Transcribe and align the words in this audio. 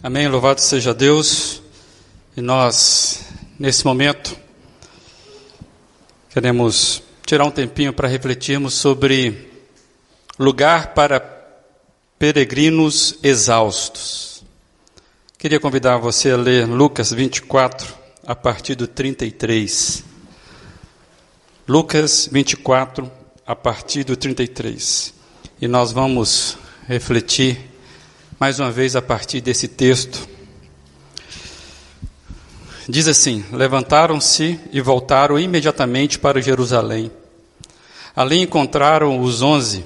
Amém. 0.00 0.28
Louvado 0.28 0.60
seja 0.60 0.94
Deus. 0.94 1.60
E 2.36 2.40
nós, 2.40 3.24
nesse 3.58 3.84
momento, 3.84 4.36
queremos 6.30 7.02
tirar 7.26 7.44
um 7.44 7.50
tempinho 7.50 7.92
para 7.92 8.06
refletirmos 8.06 8.74
sobre 8.74 9.50
lugar 10.38 10.94
para 10.94 11.18
peregrinos 12.16 13.18
exaustos. 13.24 14.44
Queria 15.36 15.58
convidar 15.58 15.96
você 15.96 16.30
a 16.30 16.36
ler 16.36 16.68
Lucas 16.68 17.10
24, 17.10 17.92
a 18.24 18.36
partir 18.36 18.76
do 18.76 18.86
33. 18.86 20.04
Lucas 21.66 22.28
24, 22.30 23.10
a 23.44 23.56
partir 23.56 24.04
do 24.04 24.16
33. 24.16 25.12
E 25.60 25.66
nós 25.66 25.90
vamos 25.90 26.56
refletir 26.86 27.67
mais 28.38 28.60
uma 28.60 28.70
vez 28.70 28.94
a 28.94 29.02
partir 29.02 29.40
desse 29.40 29.66
texto. 29.66 30.28
Diz 32.88 33.08
assim: 33.08 33.44
Levantaram-se 33.52 34.60
e 34.72 34.80
voltaram 34.80 35.38
imediatamente 35.38 36.18
para 36.18 36.40
Jerusalém. 36.40 37.10
Ali 38.14 38.40
encontraram 38.40 39.20
os 39.20 39.42
onze 39.42 39.84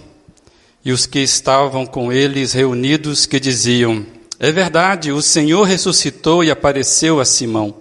e 0.84 0.92
os 0.92 1.06
que 1.06 1.20
estavam 1.20 1.86
com 1.86 2.12
eles 2.12 2.52
reunidos, 2.52 3.24
que 3.24 3.40
diziam: 3.40 4.04
É 4.38 4.52
verdade, 4.52 5.10
o 5.10 5.22
Senhor 5.22 5.62
ressuscitou 5.62 6.44
e 6.44 6.50
apareceu 6.50 7.20
a 7.20 7.24
Simão. 7.24 7.74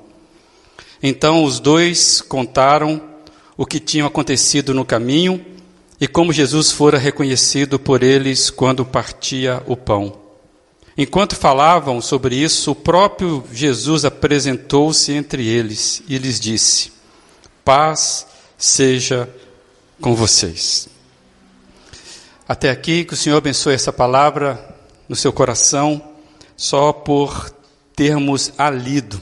Então 1.04 1.44
os 1.44 1.60
dois 1.60 2.22
contaram 2.22 3.02
o 3.58 3.66
que 3.66 3.80
tinha 3.80 4.06
acontecido 4.06 4.74
no 4.74 4.86
caminho 4.86 5.46
e 6.00 6.08
como 6.08 6.32
Jesus 6.32 6.72
fora 6.72 6.98
reconhecido 6.98 7.78
por 7.78 8.02
eles 8.04 8.50
quando 8.50 8.86
partia 8.86 9.62
o 9.68 9.76
pão. 9.76 10.21
Enquanto 10.98 11.36
falavam 11.36 12.02
sobre 12.02 12.36
isso, 12.36 12.72
o 12.72 12.76
próprio 12.76 13.44
Jesus 13.52 14.04
apresentou-se 14.04 15.12
entre 15.12 15.48
eles 15.48 16.04
e 16.08 16.18
lhes 16.18 16.40
disse: 16.40 16.92
Paz 17.64 18.28
seja 18.58 19.30
com 20.02 20.14
vocês. 20.16 20.90
Até 22.48 22.70
aqui, 22.70 23.06
que 23.06 23.14
o 23.14 23.18
Senhor 23.18 23.38
abençoe 23.38 23.74
essa 23.74 23.94
palavra 23.94 24.76
no 25.08 25.16
seu 25.16 25.32
coração, 25.32 26.02
só 26.58 26.92
por 26.92 27.50
termos 27.96 28.52
a 28.58 28.70
lido. 28.70 29.22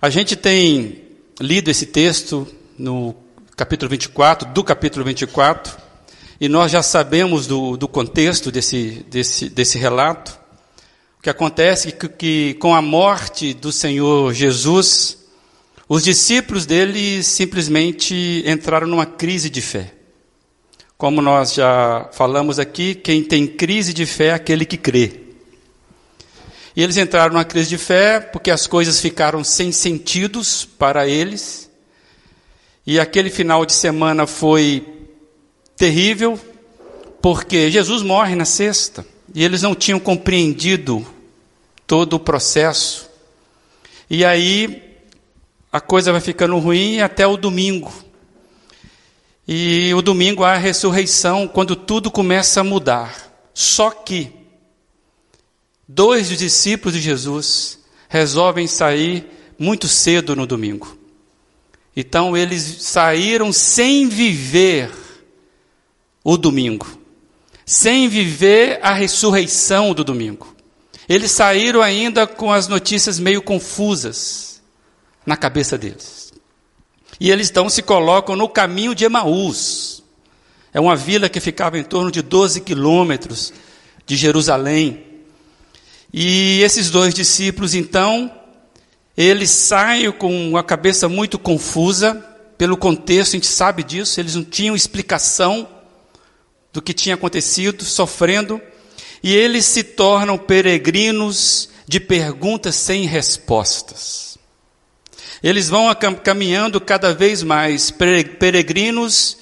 A 0.00 0.08
gente 0.08 0.36
tem 0.36 1.02
lido 1.40 1.70
esse 1.70 1.84
texto 1.86 2.46
no 2.78 3.14
capítulo 3.56 3.90
24, 3.90 4.48
do 4.52 4.62
capítulo 4.62 5.04
24, 5.04 5.76
e 6.40 6.48
nós 6.48 6.70
já 6.70 6.82
sabemos 6.82 7.46
do, 7.46 7.76
do 7.76 7.88
contexto 7.88 8.52
desse, 8.52 9.04
desse, 9.10 9.48
desse 9.48 9.76
relato. 9.76 10.37
O 11.18 11.22
que 11.22 11.28
acontece 11.28 11.88
é 11.88 11.92
que, 11.92 12.08
que 12.08 12.54
com 12.54 12.74
a 12.74 12.80
morte 12.80 13.52
do 13.52 13.72
Senhor 13.72 14.32
Jesus, 14.32 15.18
os 15.88 16.04
discípulos 16.04 16.64
dele 16.64 17.24
simplesmente 17.24 18.44
entraram 18.46 18.86
numa 18.86 19.04
crise 19.04 19.50
de 19.50 19.60
fé. 19.60 19.94
Como 20.96 21.20
nós 21.20 21.54
já 21.54 22.08
falamos 22.12 22.60
aqui, 22.60 22.94
quem 22.94 23.24
tem 23.24 23.48
crise 23.48 23.92
de 23.92 24.06
fé 24.06 24.26
é 24.26 24.34
aquele 24.34 24.64
que 24.64 24.76
crê. 24.76 25.20
E 26.76 26.82
eles 26.82 26.96
entraram 26.96 27.32
numa 27.32 27.44
crise 27.44 27.70
de 27.70 27.78
fé 27.78 28.20
porque 28.20 28.52
as 28.52 28.68
coisas 28.68 29.00
ficaram 29.00 29.42
sem 29.42 29.72
sentidos 29.72 30.64
para 30.64 31.08
eles. 31.08 31.68
E 32.86 33.00
aquele 33.00 33.28
final 33.28 33.66
de 33.66 33.72
semana 33.72 34.24
foi 34.24 34.86
terrível, 35.76 36.38
porque 37.20 37.72
Jesus 37.72 38.02
morre 38.02 38.36
na 38.36 38.44
sexta. 38.44 39.04
E 39.34 39.44
eles 39.44 39.62
não 39.62 39.74
tinham 39.74 40.00
compreendido 40.00 41.06
todo 41.86 42.14
o 42.14 42.20
processo. 42.20 43.08
E 44.08 44.24
aí 44.24 44.82
a 45.70 45.80
coisa 45.80 46.12
vai 46.12 46.20
ficando 46.20 46.58
ruim 46.58 47.00
até 47.00 47.26
o 47.26 47.36
domingo. 47.36 47.92
E 49.46 49.92
o 49.94 50.02
domingo 50.02 50.44
há 50.44 50.52
a 50.52 50.58
ressurreição, 50.58 51.48
quando 51.48 51.74
tudo 51.74 52.10
começa 52.10 52.60
a 52.60 52.64
mudar. 52.64 53.32
Só 53.54 53.90
que 53.90 54.30
dois 55.86 56.28
dos 56.28 56.38
discípulos 56.38 56.94
de 56.94 57.00
Jesus 57.00 57.78
resolvem 58.08 58.66
sair 58.66 59.26
muito 59.58 59.88
cedo 59.88 60.36
no 60.36 60.46
domingo. 60.46 60.96
Então 61.96 62.36
eles 62.36 62.62
saíram 62.62 63.52
sem 63.52 64.08
viver 64.08 64.90
o 66.22 66.36
domingo 66.36 66.98
sem 67.68 68.08
viver 68.08 68.80
a 68.82 68.94
ressurreição 68.94 69.92
do 69.92 70.02
domingo. 70.02 70.56
Eles 71.06 71.32
saíram 71.32 71.82
ainda 71.82 72.26
com 72.26 72.50
as 72.50 72.66
notícias 72.66 73.18
meio 73.18 73.42
confusas 73.42 74.62
na 75.26 75.36
cabeça 75.36 75.76
deles. 75.76 76.32
E 77.20 77.30
eles 77.30 77.50
então 77.50 77.68
se 77.68 77.82
colocam 77.82 78.34
no 78.34 78.48
caminho 78.48 78.94
de 78.94 79.04
Emaús. 79.04 80.02
É 80.72 80.80
uma 80.80 80.96
vila 80.96 81.28
que 81.28 81.40
ficava 81.40 81.78
em 81.78 81.84
torno 81.84 82.10
de 82.10 82.22
12 82.22 82.62
quilômetros 82.62 83.52
de 84.06 84.16
Jerusalém. 84.16 85.04
E 86.10 86.62
esses 86.62 86.88
dois 86.88 87.12
discípulos, 87.12 87.74
então, 87.74 88.32
eles 89.14 89.50
saem 89.50 90.10
com 90.10 90.56
a 90.56 90.64
cabeça 90.64 91.06
muito 91.06 91.38
confusa, 91.38 92.14
pelo 92.56 92.78
contexto, 92.78 93.32
a 93.32 93.36
gente 93.36 93.46
sabe 93.46 93.82
disso, 93.82 94.18
eles 94.18 94.34
não 94.34 94.42
tinham 94.42 94.74
explicação 94.74 95.68
do 96.78 96.82
que 96.82 96.94
tinha 96.94 97.16
acontecido, 97.16 97.84
sofrendo, 97.84 98.62
e 99.20 99.34
eles 99.34 99.64
se 99.64 99.82
tornam 99.82 100.38
peregrinos 100.38 101.70
de 101.88 101.98
perguntas 101.98 102.76
sem 102.76 103.04
respostas. 103.04 104.38
Eles 105.42 105.68
vão 105.68 105.92
caminhando 106.22 106.80
cada 106.80 107.12
vez 107.12 107.42
mais, 107.42 107.90
peregrinos 107.90 109.38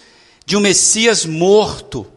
de 0.47 0.57
um 0.57 0.61
Messias 0.61 1.27
morto. 1.27 2.11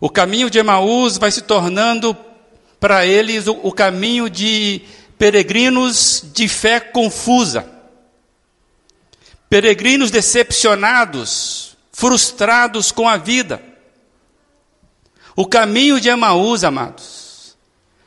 O 0.00 0.08
caminho 0.08 0.48
de 0.48 0.58
Emaús 0.58 1.18
vai 1.18 1.30
se 1.30 1.42
tornando 1.42 2.16
para 2.80 3.04
eles 3.04 3.46
o, 3.48 3.52
o 3.62 3.70
caminho 3.70 4.30
de 4.30 4.80
peregrinos 5.18 6.24
de 6.32 6.48
fé 6.48 6.80
confusa. 6.80 7.68
Peregrinos 9.50 10.10
decepcionados, 10.10 11.67
frustrados 11.98 12.92
com 12.92 13.08
a 13.08 13.16
vida. 13.16 13.60
O 15.34 15.44
caminho 15.44 16.00
de 16.00 16.08
Emaús, 16.08 16.62
amados, 16.62 17.56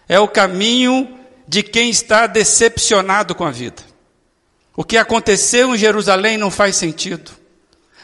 é 0.07 0.17
o 0.17 0.29
caminho 0.29 1.19
de 1.45 1.61
quem 1.61 1.89
está 1.89 2.25
decepcionado 2.25 3.35
com 3.35 3.45
a 3.45 3.51
vida. 3.51 3.83
O 4.77 4.85
que 4.85 4.95
aconteceu 4.95 5.75
em 5.75 5.77
Jerusalém 5.77 6.37
não 6.37 6.49
faz 6.49 6.77
sentido. 6.77 7.31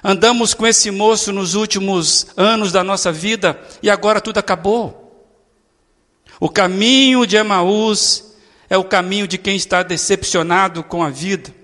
Andamos 0.04 0.54
com 0.54 0.68
esse 0.68 0.92
moço 0.92 1.32
nos 1.32 1.56
últimos 1.56 2.28
anos 2.36 2.74
da 2.74 2.84
nossa 2.84 3.10
vida 3.10 3.58
e 3.82 3.90
agora 3.90 4.20
tudo 4.20 4.40
acabou. 4.40 5.26
O 6.38 6.50
caminho 6.50 7.26
de 7.26 7.38
Emaús 7.38 8.36
é 8.70 8.78
o 8.78 8.84
caminho 8.84 9.26
de 9.26 9.38
quem 9.38 9.56
está 9.56 9.84
decepcionado 9.84 10.84
com 10.84 11.02
a 11.02 11.10
vida. 11.10 11.56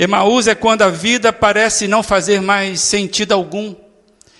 Emaús 0.00 0.46
é 0.46 0.54
quando 0.54 0.80
a 0.80 0.88
vida 0.88 1.30
parece 1.30 1.86
não 1.86 2.02
fazer 2.02 2.40
mais 2.40 2.80
sentido 2.80 3.32
algum. 3.32 3.74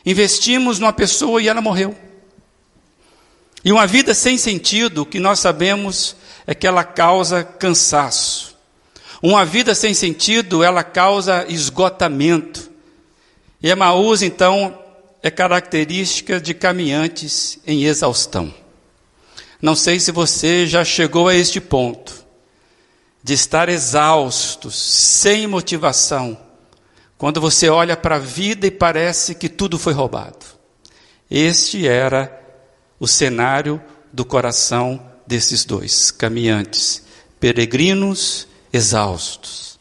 Investimos 0.06 0.78
numa 0.78 0.90
pessoa 0.90 1.42
e 1.42 1.48
ela 1.48 1.60
morreu. 1.60 1.94
E 3.62 3.70
uma 3.70 3.86
vida 3.86 4.14
sem 4.14 4.38
sentido, 4.38 5.02
o 5.02 5.06
que 5.06 5.20
nós 5.20 5.38
sabemos 5.38 6.16
é 6.46 6.54
que 6.54 6.66
ela 6.66 6.82
causa 6.82 7.44
cansaço. 7.44 8.56
Uma 9.22 9.44
vida 9.44 9.74
sem 9.74 9.92
sentido, 9.92 10.64
ela 10.64 10.82
causa 10.82 11.44
esgotamento. 11.46 12.70
E 13.62 13.68
Emaús, 13.68 14.22
então, 14.22 14.78
é 15.22 15.30
característica 15.30 16.40
de 16.40 16.54
caminhantes 16.54 17.58
em 17.66 17.84
exaustão. 17.84 18.50
Não 19.60 19.74
sei 19.74 20.00
se 20.00 20.10
você 20.10 20.66
já 20.66 20.82
chegou 20.86 21.28
a 21.28 21.34
este 21.34 21.60
ponto 21.60 22.19
de 23.22 23.34
estar 23.34 23.68
exaustos, 23.68 24.74
sem 24.76 25.46
motivação, 25.46 26.38
quando 27.18 27.40
você 27.40 27.68
olha 27.68 27.96
para 27.96 28.16
a 28.16 28.18
vida 28.18 28.66
e 28.66 28.70
parece 28.70 29.34
que 29.34 29.48
tudo 29.48 29.78
foi 29.78 29.92
roubado. 29.92 30.46
Este 31.30 31.86
era 31.86 32.40
o 32.98 33.06
cenário 33.06 33.80
do 34.12 34.24
coração 34.24 35.00
desses 35.26 35.64
dois 35.64 36.10
caminhantes, 36.10 37.04
peregrinos 37.38 38.48
exaustos. 38.72 39.78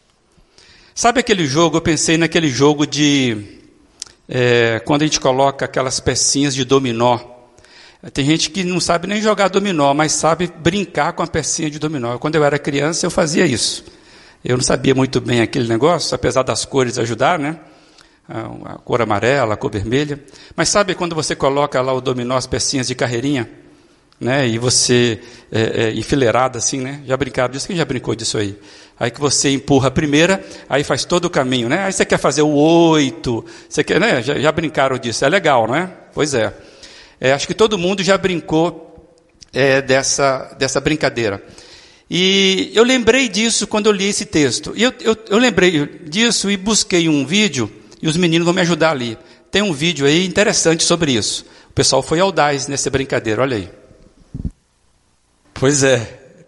Sabe 0.93 1.21
aquele 1.21 1.45
jogo? 1.45 1.77
Eu 1.77 1.81
pensei 1.81 2.17
naquele 2.17 2.49
jogo 2.49 2.85
de. 2.85 3.57
É, 4.27 4.81
quando 4.85 5.03
a 5.03 5.05
gente 5.05 5.19
coloca 5.19 5.65
aquelas 5.65 5.99
pecinhas 5.99 6.53
de 6.53 6.65
dominó 6.65 7.38
tem 8.13 8.25
gente 8.25 8.49
que 8.49 8.63
não 8.63 8.79
sabe 8.79 9.07
nem 9.07 9.21
jogar 9.21 9.49
dominó, 9.49 9.93
mas 9.93 10.13
sabe 10.13 10.51
brincar 10.59 11.13
com 11.13 11.23
a 11.23 11.27
pecinha 11.27 11.69
de 11.69 11.79
dominó. 11.79 12.17
Quando 12.17 12.35
eu 12.35 12.43
era 12.43 12.57
criança, 12.57 13.05
eu 13.05 13.11
fazia 13.11 13.45
isso. 13.45 13.83
Eu 14.43 14.55
não 14.55 14.63
sabia 14.63 14.95
muito 14.95 15.19
bem 15.19 15.41
aquele 15.41 15.67
negócio, 15.67 16.15
apesar 16.15 16.43
das 16.43 16.63
cores 16.63 16.97
ajudar, 16.97 17.37
né? 17.37 17.59
A 18.27 18.77
cor 18.77 19.01
amarela, 19.01 19.55
a 19.55 19.57
cor 19.57 19.71
vermelha. 19.71 20.23
Mas 20.55 20.69
sabe 20.69 20.95
quando 20.95 21.13
você 21.13 21.35
coloca 21.35 21.81
lá 21.81 21.91
o 21.91 21.99
dominó, 21.99 22.37
as 22.37 22.47
pecinhas 22.47 22.87
de 22.87 22.95
carreirinha? 22.95 23.49
né? 24.19 24.47
E 24.47 24.57
você 24.57 25.19
é, 25.51 25.61
é, 25.83 25.93
enfileirado 25.93 26.57
assim, 26.57 26.81
né? 26.81 27.01
Já 27.05 27.15
brincaram 27.15 27.51
disso? 27.51 27.67
Quem 27.67 27.77
já 27.77 27.85
brincou 27.85 28.13
disso 28.13 28.37
aí? 28.37 28.57
Aí 28.99 29.09
que 29.09 29.19
você 29.19 29.49
empurra 29.51 29.87
a 29.87 29.91
primeira, 29.91 30.43
aí 30.67 30.83
faz 30.83 31.05
todo 31.05 31.25
o 31.25 31.29
caminho, 31.29 31.69
né? 31.69 31.85
Aí 31.85 31.93
você 31.93 32.05
quer 32.05 32.17
fazer 32.17 32.41
o 32.41 32.49
oito, 32.49 33.45
você 33.67 33.83
quer, 33.83 33.99
né? 33.99 34.21
Já, 34.21 34.37
já 34.37 34.51
brincaram 34.51 34.97
disso? 34.97 35.23
É 35.23 35.29
legal, 35.29 35.67
não 35.67 35.75
é? 35.75 35.89
Pois 36.13 36.33
é. 36.33 36.53
É 37.19 37.31
acho 37.31 37.47
que 37.47 37.53
todo 37.53 37.77
mundo 37.77 38.03
já 38.03 38.17
brincou 38.17 39.15
é, 39.53 39.81
dessa 39.81 40.55
dessa 40.57 40.79
brincadeira. 40.79 41.43
E 42.09 42.71
eu 42.73 42.83
lembrei 42.83 43.29
disso 43.29 43.67
quando 43.67 43.85
eu 43.85 43.91
li 43.91 44.05
esse 44.05 44.25
texto. 44.25 44.73
E 44.75 44.81
eu, 44.81 44.93
eu, 45.01 45.15
eu 45.29 45.37
lembrei 45.37 45.85
disso 46.09 46.49
e 46.49 46.57
busquei 46.57 47.07
um 47.07 47.25
vídeo 47.25 47.71
e 48.01 48.07
os 48.07 48.17
meninos 48.17 48.45
vão 48.45 48.53
me 48.53 48.61
ajudar 48.61 48.91
ali. 48.91 49.17
Tem 49.51 49.61
um 49.61 49.73
vídeo 49.73 50.05
aí 50.05 50.25
interessante 50.25 50.83
sobre 50.83 51.11
isso. 51.11 51.45
O 51.69 51.73
pessoal 51.73 52.01
foi 52.01 52.19
audaz 52.19 52.67
nessa 52.67 52.89
brincadeira, 52.89 53.41
olha 53.41 53.57
aí. 53.57 53.69
Pois 55.53 55.83
é, 55.83 55.99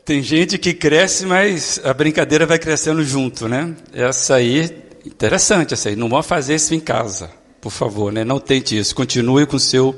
tem 0.06 0.24
gente 0.24 0.58
que 0.58 0.74
cresce, 0.74 1.26
mas 1.26 1.80
a 1.84 1.94
brincadeira 1.94 2.46
vai 2.46 2.58
crescendo 2.58 3.04
junto, 3.04 3.48
né? 3.48 3.76
Essa 3.94 4.36
aí, 4.36 4.84
interessante 5.06 5.74
essa 5.74 5.90
aí. 5.90 5.96
Não 5.96 6.10
vão 6.10 6.24
fazer 6.24 6.56
isso 6.56 6.74
em 6.74 6.80
casa, 6.80 7.30
por 7.60 7.72
favor, 7.72 8.12
né? 8.12 8.24
Não 8.24 8.40
tente 8.40 8.78
isso. 8.78 8.96
Continue 8.96 9.46
com 9.46 9.60
seu 9.60 9.96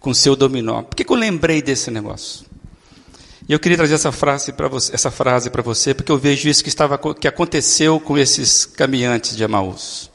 com 0.00 0.14
seu 0.14 0.34
dominó. 0.34 0.82
Por 0.82 0.96
que, 0.96 1.04
que 1.04 1.12
eu 1.12 1.16
lembrei 1.16 1.60
desse 1.60 1.90
negócio? 1.90 2.46
E 3.48 3.52
eu 3.52 3.60
queria 3.60 3.76
trazer 3.76 3.94
essa 3.94 4.10
frase 4.10 4.52
para 4.52 4.66
você, 4.66 4.94
essa 4.94 5.10
frase 5.10 5.50
para 5.50 5.62
você, 5.62 5.92
porque 5.92 6.10
eu 6.10 6.18
vejo 6.18 6.48
isso 6.48 6.62
que 6.62 6.68
estava 6.68 6.98
que 7.14 7.28
aconteceu 7.28 8.00
com 8.00 8.16
esses 8.16 8.64
caminhantes 8.64 9.36
de 9.36 9.42
Emaús. 9.42 10.10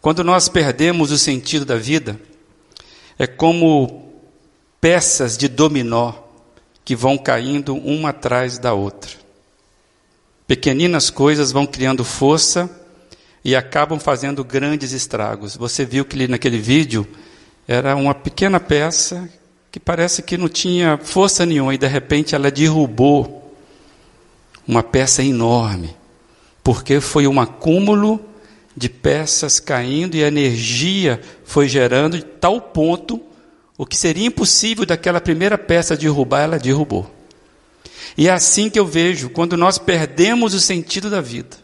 Quando 0.00 0.22
nós 0.22 0.48
perdemos 0.48 1.10
o 1.10 1.18
sentido 1.18 1.64
da 1.64 1.76
vida, 1.76 2.20
é 3.18 3.26
como 3.26 4.12
peças 4.80 5.36
de 5.36 5.48
dominó 5.48 6.12
que 6.84 6.96
vão 6.96 7.18
caindo 7.18 7.74
uma 7.74 8.10
atrás 8.10 8.58
da 8.58 8.72
outra. 8.72 9.10
Pequeninas 10.46 11.10
coisas 11.10 11.52
vão 11.52 11.66
criando 11.66 12.04
força 12.04 12.68
e 13.44 13.54
acabam 13.54 13.98
fazendo 13.98 14.44
grandes 14.44 14.92
estragos. 14.92 15.56
Você 15.56 15.84
viu 15.84 16.04
que 16.04 16.26
naquele 16.26 16.58
vídeo 16.58 17.06
era 17.66 17.94
uma 17.96 18.14
pequena 18.14 18.58
peça 18.58 19.28
que 19.70 19.78
parece 19.78 20.22
que 20.22 20.36
não 20.36 20.48
tinha 20.48 20.98
força 20.98 21.46
nenhuma 21.46 21.74
e 21.74 21.78
de 21.78 21.86
repente 21.86 22.34
ela 22.34 22.50
derrubou 22.50 23.54
uma 24.66 24.82
peça 24.82 25.22
enorme, 25.22 25.96
porque 26.62 27.00
foi 27.00 27.26
um 27.26 27.40
acúmulo 27.40 28.20
de 28.76 28.88
peças 28.88 29.60
caindo 29.60 30.16
e 30.16 30.24
a 30.24 30.28
energia 30.28 31.20
foi 31.44 31.68
gerando 31.68 32.18
de 32.18 32.24
tal 32.24 32.60
ponto 32.60 33.20
o 33.76 33.86
que 33.86 33.96
seria 33.96 34.26
impossível 34.26 34.84
daquela 34.84 35.20
primeira 35.20 35.56
peça 35.56 35.96
derrubar, 35.96 36.42
ela 36.42 36.58
derrubou. 36.58 37.10
E 38.16 38.28
é 38.28 38.30
assim 38.30 38.68
que 38.68 38.78
eu 38.78 38.86
vejo, 38.86 39.30
quando 39.30 39.56
nós 39.56 39.78
perdemos 39.78 40.52
o 40.52 40.60
sentido 40.60 41.08
da 41.08 41.20
vida, 41.20 41.56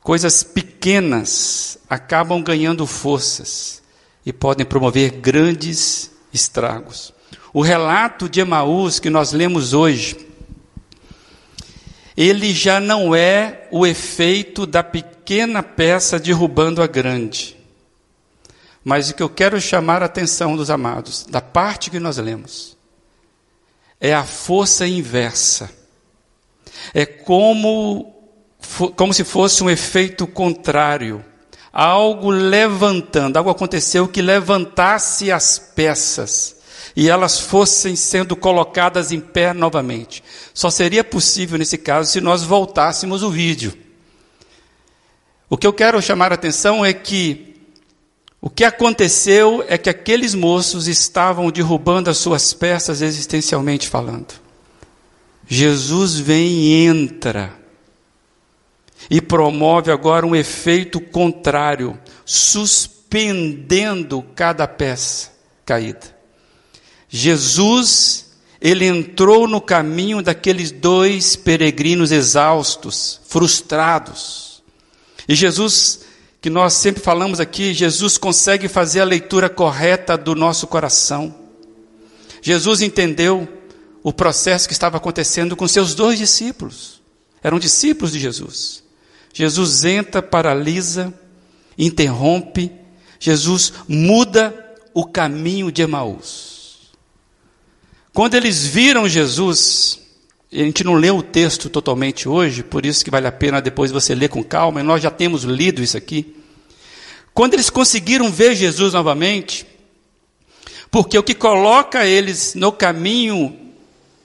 coisas 0.00 0.42
pequenas 0.42 1.78
acabam 1.90 2.40
ganhando 2.42 2.86
forças 2.86 3.82
e 4.26 4.32
podem 4.32 4.66
promover 4.66 5.12
grandes 5.12 6.10
estragos. 6.32 7.14
O 7.54 7.62
relato 7.62 8.28
de 8.28 8.40
Emaús 8.40 8.98
que 8.98 9.08
nós 9.08 9.32
lemos 9.32 9.72
hoje, 9.72 10.26
ele 12.16 12.52
já 12.52 12.80
não 12.80 13.14
é 13.14 13.68
o 13.70 13.86
efeito 13.86 14.66
da 14.66 14.82
pequena 14.82 15.62
peça 15.62 16.18
derrubando 16.18 16.82
a 16.82 16.86
grande. 16.88 17.56
Mas 18.82 19.10
o 19.10 19.14
que 19.14 19.22
eu 19.22 19.28
quero 19.28 19.60
chamar 19.60 20.02
a 20.02 20.06
atenção 20.06 20.56
dos 20.56 20.70
amados, 20.70 21.24
da 21.28 21.40
parte 21.40 21.90
que 21.90 21.98
nós 22.00 22.18
lemos, 22.18 22.76
é 24.00 24.14
a 24.14 24.24
força 24.24 24.86
inversa. 24.86 25.70
É 26.92 27.06
como, 27.06 28.14
como 28.96 29.12
se 29.12 29.24
fosse 29.24 29.62
um 29.62 29.70
efeito 29.70 30.26
contrário. 30.26 31.24
Algo 31.78 32.30
levantando, 32.30 33.36
algo 33.36 33.50
aconteceu 33.50 34.08
que 34.08 34.22
levantasse 34.22 35.30
as 35.30 35.58
peças 35.58 36.56
e 36.96 37.10
elas 37.10 37.38
fossem 37.38 37.94
sendo 37.94 38.34
colocadas 38.34 39.12
em 39.12 39.20
pé 39.20 39.52
novamente. 39.52 40.24
Só 40.54 40.70
seria 40.70 41.04
possível 41.04 41.58
nesse 41.58 41.76
caso 41.76 42.10
se 42.10 42.18
nós 42.18 42.42
voltássemos 42.42 43.22
o 43.22 43.30
vídeo. 43.30 43.76
O 45.50 45.58
que 45.58 45.66
eu 45.66 45.72
quero 45.74 46.00
chamar 46.00 46.32
a 46.32 46.36
atenção 46.36 46.82
é 46.82 46.94
que 46.94 47.56
o 48.40 48.48
que 48.48 48.64
aconteceu 48.64 49.62
é 49.68 49.76
que 49.76 49.90
aqueles 49.90 50.34
moços 50.34 50.88
estavam 50.88 51.50
derrubando 51.50 52.08
as 52.08 52.16
suas 52.16 52.54
peças 52.54 53.02
existencialmente 53.02 53.86
falando. 53.86 54.32
Jesus 55.46 56.18
vem 56.18 56.48
e 56.48 56.86
entra 56.86 57.65
e 59.10 59.20
promove 59.20 59.90
agora 59.90 60.26
um 60.26 60.34
efeito 60.34 61.00
contrário, 61.00 61.98
suspendendo 62.24 64.22
cada 64.34 64.66
peça 64.66 65.30
caída. 65.64 66.16
Jesus, 67.08 68.32
ele 68.60 68.84
entrou 68.84 69.46
no 69.46 69.60
caminho 69.60 70.22
daqueles 70.22 70.70
dois 70.70 71.36
peregrinos 71.36 72.12
exaustos, 72.12 73.20
frustrados. 73.26 74.62
E 75.28 75.34
Jesus 75.34 76.06
que 76.46 76.50
nós 76.50 76.74
sempre 76.74 77.02
falamos 77.02 77.40
aqui, 77.40 77.74
Jesus 77.74 78.16
consegue 78.16 78.68
fazer 78.68 79.00
a 79.00 79.04
leitura 79.04 79.48
correta 79.48 80.16
do 80.16 80.32
nosso 80.32 80.68
coração. 80.68 81.34
Jesus 82.40 82.82
entendeu 82.82 83.48
o 84.00 84.12
processo 84.12 84.68
que 84.68 84.72
estava 84.72 84.98
acontecendo 84.98 85.56
com 85.56 85.66
seus 85.66 85.92
dois 85.92 86.20
discípulos. 86.20 87.02
Eram 87.42 87.58
discípulos 87.58 88.12
de 88.12 88.20
Jesus. 88.20 88.84
Jesus 89.38 89.84
entra, 89.84 90.22
paralisa, 90.22 91.12
interrompe, 91.76 92.72
Jesus 93.20 93.70
muda 93.86 94.74
o 94.94 95.04
caminho 95.04 95.70
de 95.70 95.82
Emaús. 95.82 96.88
Quando 98.14 98.32
eles 98.32 98.64
viram 98.64 99.06
Jesus, 99.06 100.00
a 100.50 100.56
gente 100.56 100.82
não 100.82 100.94
leu 100.94 101.18
o 101.18 101.22
texto 101.22 101.68
totalmente 101.68 102.26
hoje, 102.26 102.62
por 102.62 102.86
isso 102.86 103.04
que 103.04 103.10
vale 103.10 103.26
a 103.26 103.32
pena 103.32 103.60
depois 103.60 103.90
você 103.90 104.14
ler 104.14 104.30
com 104.30 104.42
calma, 104.42 104.80
e 104.80 104.82
nós 104.82 105.02
já 105.02 105.10
temos 105.10 105.42
lido 105.42 105.82
isso 105.82 105.98
aqui. 105.98 106.34
Quando 107.34 107.52
eles 107.52 107.68
conseguiram 107.68 108.32
ver 108.32 108.54
Jesus 108.54 108.94
novamente, 108.94 109.66
porque 110.90 111.18
o 111.18 111.22
que 111.22 111.34
coloca 111.34 112.06
eles 112.06 112.54
no 112.54 112.72
caminho, 112.72 113.54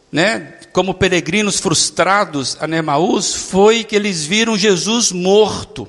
né, 0.10 0.58
como 0.72 0.94
peregrinos 0.94 1.60
frustrados 1.60 2.58
a 2.60 2.68
Nemaús, 2.68 3.34
foi 3.34 3.84
que 3.84 3.96
eles 3.96 4.26
viram 4.26 4.58
Jesus 4.58 5.12
morto. 5.12 5.88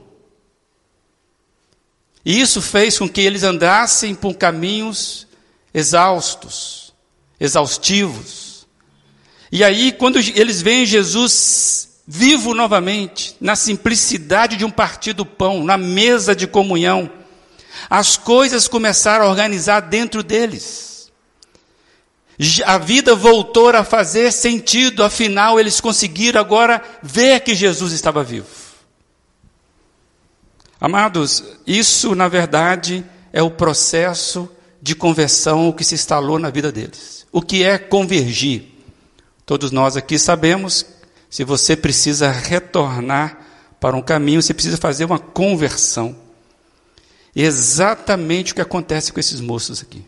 E 2.24 2.40
isso 2.40 2.62
fez 2.62 2.98
com 2.98 3.08
que 3.08 3.20
eles 3.20 3.42
andassem 3.42 4.14
por 4.14 4.34
caminhos 4.34 5.26
exaustos, 5.74 6.92
exaustivos. 7.38 8.66
E 9.50 9.64
aí, 9.64 9.92
quando 9.92 10.18
eles 10.18 10.62
veem 10.62 10.86
Jesus 10.86 12.00
vivo 12.06 12.54
novamente, 12.54 13.36
na 13.40 13.54
simplicidade 13.54 14.56
de 14.56 14.64
um 14.64 14.70
partir 14.70 15.12
do 15.12 15.24
pão, 15.24 15.64
na 15.64 15.76
mesa 15.76 16.34
de 16.34 16.46
comunhão, 16.46 17.10
as 17.88 18.16
coisas 18.16 18.68
começaram 18.68 19.24
a 19.24 19.28
organizar 19.28 19.80
dentro 19.80 20.22
deles. 20.22 20.91
A 22.64 22.78
vida 22.78 23.14
voltou 23.14 23.68
a 23.68 23.84
fazer 23.84 24.32
sentido, 24.32 25.04
afinal, 25.04 25.60
eles 25.60 25.80
conseguiram 25.80 26.40
agora 26.40 26.82
ver 27.02 27.40
que 27.40 27.54
Jesus 27.54 27.92
estava 27.92 28.24
vivo. 28.24 28.46
Amados, 30.80 31.44
isso 31.64 32.14
na 32.14 32.26
verdade 32.26 33.04
é 33.32 33.40
o 33.40 33.50
processo 33.50 34.50
de 34.80 34.96
conversão 34.96 35.70
que 35.70 35.84
se 35.84 35.94
instalou 35.94 36.40
na 36.40 36.50
vida 36.50 36.72
deles. 36.72 37.24
O 37.30 37.40
que 37.40 37.62
é 37.62 37.78
convergir? 37.78 38.64
Todos 39.46 39.70
nós 39.70 39.96
aqui 39.96 40.18
sabemos, 40.18 40.84
se 41.30 41.44
você 41.44 41.76
precisa 41.76 42.30
retornar 42.32 43.38
para 43.78 43.96
um 43.96 44.02
caminho, 44.02 44.42
você 44.42 44.52
precisa 44.52 44.76
fazer 44.76 45.04
uma 45.04 45.18
conversão. 45.18 46.16
Exatamente 47.34 48.52
o 48.52 48.54
que 48.56 48.60
acontece 48.60 49.12
com 49.12 49.20
esses 49.20 49.40
moços 49.40 49.80
aqui. 49.80 50.04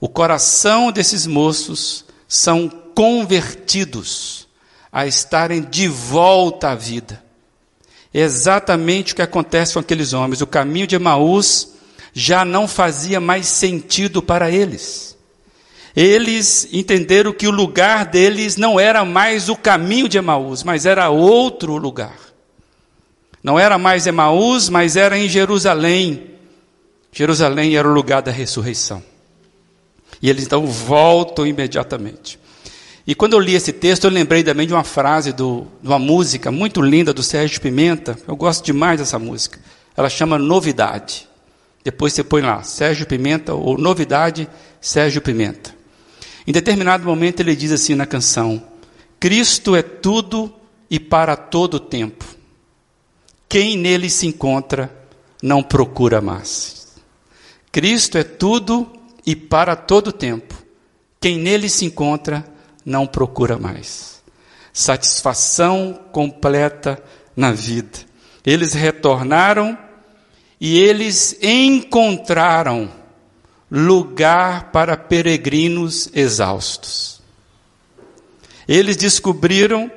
O 0.00 0.08
coração 0.08 0.92
desses 0.92 1.26
moços 1.26 2.04
são 2.26 2.68
convertidos 2.94 4.46
a 4.92 5.06
estarem 5.06 5.62
de 5.62 5.88
volta 5.88 6.70
à 6.70 6.74
vida. 6.74 7.22
Exatamente 8.12 9.12
o 9.12 9.16
que 9.16 9.22
acontece 9.22 9.74
com 9.74 9.80
aqueles 9.80 10.12
homens. 10.12 10.40
O 10.40 10.46
caminho 10.46 10.86
de 10.86 10.96
Emaús 10.96 11.72
já 12.12 12.44
não 12.44 12.66
fazia 12.66 13.20
mais 13.20 13.46
sentido 13.46 14.22
para 14.22 14.50
eles 14.50 15.08
eles 16.00 16.68
entenderam 16.72 17.32
que 17.32 17.48
o 17.48 17.50
lugar 17.50 18.06
deles 18.06 18.56
não 18.56 18.78
era 18.78 19.04
mais 19.04 19.48
o 19.48 19.56
caminho 19.56 20.08
de 20.08 20.16
Emaús, 20.16 20.62
mas 20.62 20.86
era 20.86 21.10
outro 21.10 21.76
lugar. 21.76 22.16
Não 23.42 23.58
era 23.58 23.76
mais 23.78 24.06
Emaús, 24.06 24.68
mas 24.68 24.94
era 24.94 25.18
em 25.18 25.28
Jerusalém. 25.28 26.30
Jerusalém 27.10 27.76
era 27.76 27.88
o 27.88 27.92
lugar 27.92 28.22
da 28.22 28.30
ressurreição. 28.30 29.02
E 30.20 30.28
eles 30.28 30.44
então 30.44 30.66
voltam 30.66 31.46
imediatamente. 31.46 32.38
E 33.06 33.14
quando 33.14 33.32
eu 33.32 33.40
li 33.40 33.54
esse 33.54 33.72
texto, 33.72 34.04
eu 34.04 34.10
lembrei 34.10 34.44
também 34.44 34.66
de 34.66 34.74
uma 34.74 34.84
frase 34.84 35.32
do, 35.32 35.66
de 35.80 35.88
uma 35.88 35.98
música 35.98 36.50
muito 36.50 36.82
linda 36.82 37.14
do 37.14 37.22
Sérgio 37.22 37.60
Pimenta. 37.60 38.18
Eu 38.28 38.36
gosto 38.36 38.64
demais 38.64 39.00
dessa 39.00 39.18
música. 39.18 39.58
Ela 39.96 40.10
chama 40.10 40.38
Novidade. 40.38 41.26
Depois 41.82 42.12
você 42.12 42.22
põe 42.22 42.42
lá, 42.42 42.62
Sérgio 42.62 43.06
Pimenta, 43.06 43.54
ou 43.54 43.78
Novidade, 43.78 44.46
Sérgio 44.80 45.22
Pimenta. 45.22 45.74
Em 46.46 46.52
determinado 46.52 47.04
momento 47.04 47.40
ele 47.40 47.56
diz 47.56 47.72
assim 47.72 47.94
na 47.94 48.04
canção: 48.04 48.62
Cristo 49.18 49.74
é 49.74 49.82
tudo 49.82 50.52
e 50.90 51.00
para 51.00 51.34
todo 51.34 51.80
tempo. 51.80 52.24
Quem 53.48 53.76
nele 53.76 54.10
se 54.10 54.26
encontra 54.26 54.94
não 55.42 55.62
procura 55.62 56.20
mais. 56.20 56.88
Cristo 57.72 58.18
é 58.18 58.24
tudo 58.24 58.97
e 59.28 59.36
para 59.36 59.76
todo 59.76 60.10
tempo. 60.10 60.54
Quem 61.20 61.38
nele 61.38 61.68
se 61.68 61.84
encontra 61.84 62.42
não 62.82 63.06
procura 63.06 63.58
mais. 63.58 64.22
Satisfação 64.72 66.00
completa 66.10 66.98
na 67.36 67.52
vida. 67.52 67.98
Eles 68.42 68.72
retornaram 68.72 69.76
e 70.58 70.78
eles 70.78 71.36
encontraram 71.42 72.90
lugar 73.70 74.72
para 74.72 74.96
peregrinos 74.96 76.08
exaustos. 76.14 77.20
Eles 78.66 78.96
descobriram 78.96 79.90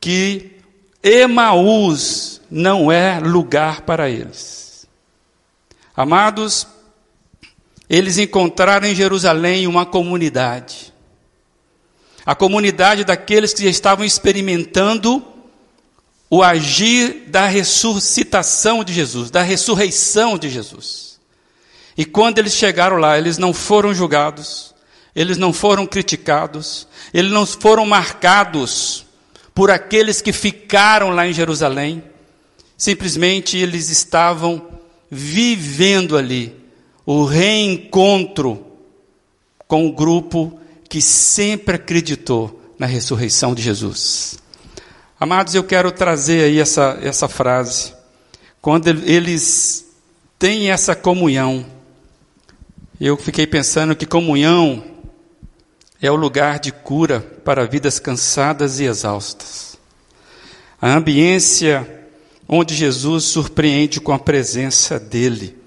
que 0.00 0.56
Emaús 1.02 2.40
não 2.50 2.90
é 2.90 3.20
lugar 3.20 3.82
para 3.82 4.08
eles. 4.08 4.86
Amados, 5.94 6.66
eles 7.88 8.18
encontraram 8.18 8.86
em 8.86 8.94
Jerusalém 8.94 9.66
uma 9.66 9.84
comunidade 9.84 10.94
a 12.26 12.34
comunidade 12.34 13.04
daqueles 13.04 13.52
que 13.52 13.66
estavam 13.66 14.04
experimentando 14.04 15.22
o 16.30 16.42
agir 16.42 17.24
da 17.26 17.46
ressuscitação 17.46 18.82
de 18.82 18.92
Jesus, 18.92 19.30
da 19.30 19.42
ressurreição 19.42 20.38
de 20.38 20.48
Jesus. 20.48 21.20
E 21.96 22.04
quando 22.04 22.38
eles 22.38 22.54
chegaram 22.54 22.96
lá, 22.96 23.18
eles 23.18 23.36
não 23.36 23.52
foram 23.52 23.94
julgados, 23.94 24.74
eles 25.14 25.36
não 25.36 25.52
foram 25.52 25.86
criticados, 25.86 26.88
eles 27.12 27.30
não 27.30 27.46
foram 27.46 27.84
marcados 27.84 29.04
por 29.54 29.70
aqueles 29.70 30.20
que 30.20 30.32
ficaram 30.32 31.10
lá 31.10 31.28
em 31.28 31.32
Jerusalém. 31.32 32.02
Simplesmente 32.76 33.56
eles 33.56 33.90
estavam 33.90 34.66
vivendo 35.10 36.16
ali 36.16 36.63
o 37.06 37.24
reencontro 37.24 38.64
com 39.66 39.86
o 39.86 39.92
grupo 39.92 40.58
que 40.88 41.00
sempre 41.02 41.76
acreditou 41.76 42.60
na 42.78 42.86
ressurreição 42.86 43.54
de 43.54 43.62
Jesus. 43.62 44.38
Amados, 45.18 45.54
eu 45.54 45.64
quero 45.64 45.90
trazer 45.90 46.44
aí 46.44 46.58
essa, 46.58 46.98
essa 47.02 47.28
frase. 47.28 47.92
Quando 48.60 48.88
eles 48.88 49.86
têm 50.38 50.70
essa 50.70 50.94
comunhão, 50.94 51.64
eu 53.00 53.16
fiquei 53.16 53.46
pensando 53.46 53.96
que 53.96 54.06
comunhão 54.06 54.84
é 56.00 56.10
o 56.10 56.16
lugar 56.16 56.58
de 56.58 56.72
cura 56.72 57.20
para 57.20 57.66
vidas 57.66 57.98
cansadas 57.98 58.80
e 58.80 58.84
exaustas. 58.84 59.78
A 60.80 60.94
ambiência 60.94 62.06
onde 62.48 62.74
Jesus 62.74 63.24
surpreende 63.24 64.00
com 64.00 64.12
a 64.12 64.18
presença 64.18 64.98
dele. 65.00 65.63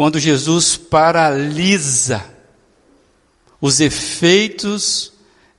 Quando 0.00 0.18
Jesus 0.18 0.78
paralisa 0.78 2.24
os 3.60 3.80
efeitos 3.80 5.12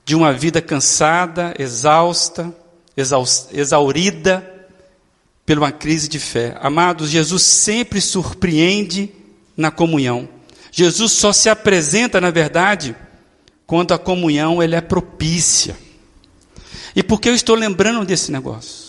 de 0.03 0.15
uma 0.15 0.33
vida 0.33 0.59
cansada, 0.59 1.53
exausta, 1.59 2.51
exaurida 3.53 4.67
por 5.45 5.59
uma 5.59 5.71
crise 5.71 6.07
de 6.07 6.17
fé. 6.17 6.57
Amados, 6.59 7.11
Jesus 7.11 7.43
sempre 7.43 8.01
surpreende 8.01 9.13
na 9.55 9.69
comunhão. 9.69 10.27
Jesus 10.71 11.11
só 11.11 11.31
se 11.31 11.47
apresenta, 11.47 12.19
na 12.19 12.31
verdade, 12.31 12.95
quando 13.67 13.93
a 13.93 13.99
comunhão 13.99 14.63
ele 14.63 14.73
é 14.73 14.81
propícia. 14.81 15.77
E 16.95 17.03
por 17.03 17.21
que 17.21 17.29
eu 17.29 17.35
estou 17.35 17.55
lembrando 17.55 18.03
desse 18.03 18.31
negócio? 18.31 18.80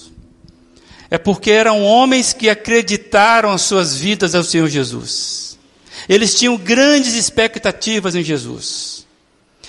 É 1.12 1.19
porque 1.19 1.50
eram 1.50 1.85
homens 1.85 2.33
que 2.33 2.49
acreditaram 2.49 3.50
as 3.50 3.61
suas 3.61 3.99
vidas 3.99 4.35
ao 4.35 4.42
Senhor 4.42 4.66
Jesus. 4.66 5.59
Eles 6.09 6.35
tinham 6.35 6.57
grandes 6.57 7.12
expectativas 7.12 8.14
em 8.14 8.25
Jesus. 8.25 9.07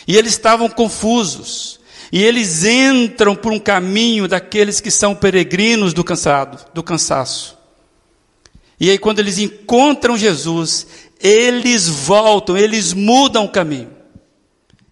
E 0.07 0.15
eles 0.15 0.31
estavam 0.31 0.69
confusos. 0.69 1.81
E 2.13 2.23
eles 2.23 2.63
entram 2.63 3.35
por 3.35 3.51
um 3.51 3.59
caminho 3.59 4.25
daqueles 4.25 4.79
que 4.79 4.89
são 4.89 5.13
peregrinos 5.13 5.91
do 5.93 6.01
cansado, 6.01 6.65
do 6.73 6.81
cansaço. 6.81 7.57
E 8.79 8.89
aí 8.89 8.97
quando 8.97 9.19
eles 9.19 9.37
encontram 9.37 10.17
Jesus, 10.17 10.87
eles 11.19 11.89
voltam, 11.89 12.55
eles 12.55 12.93
mudam 12.93 13.43
o 13.43 13.51
caminho. 13.51 13.91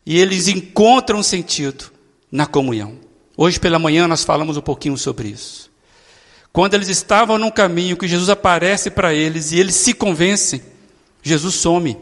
E 0.06 0.20
eles 0.20 0.50
encontram 0.50 1.24
sentido 1.24 1.94
na 2.30 2.46
comunhão. 2.46 2.98
Hoje 3.38 3.58
pela 3.58 3.80
manhã 3.80 4.06
nós 4.06 4.26
falamos 4.26 4.58
um 4.58 4.62
pouquinho 4.62 4.98
sobre 4.98 5.30
isso. 5.30 5.71
Quando 6.54 6.74
eles 6.74 6.90
estavam 6.90 7.38
num 7.38 7.52
caminho 7.52 7.96
que 7.98 8.08
Jesus 8.08 8.30
aparece 8.30 8.90
para 8.90 9.14
eles 9.14 9.52
e 9.52 9.60
eles 9.60 9.76
se 9.76 9.94
convencem, 9.94 10.62
Jesus 11.24 11.56
some. 11.56 11.98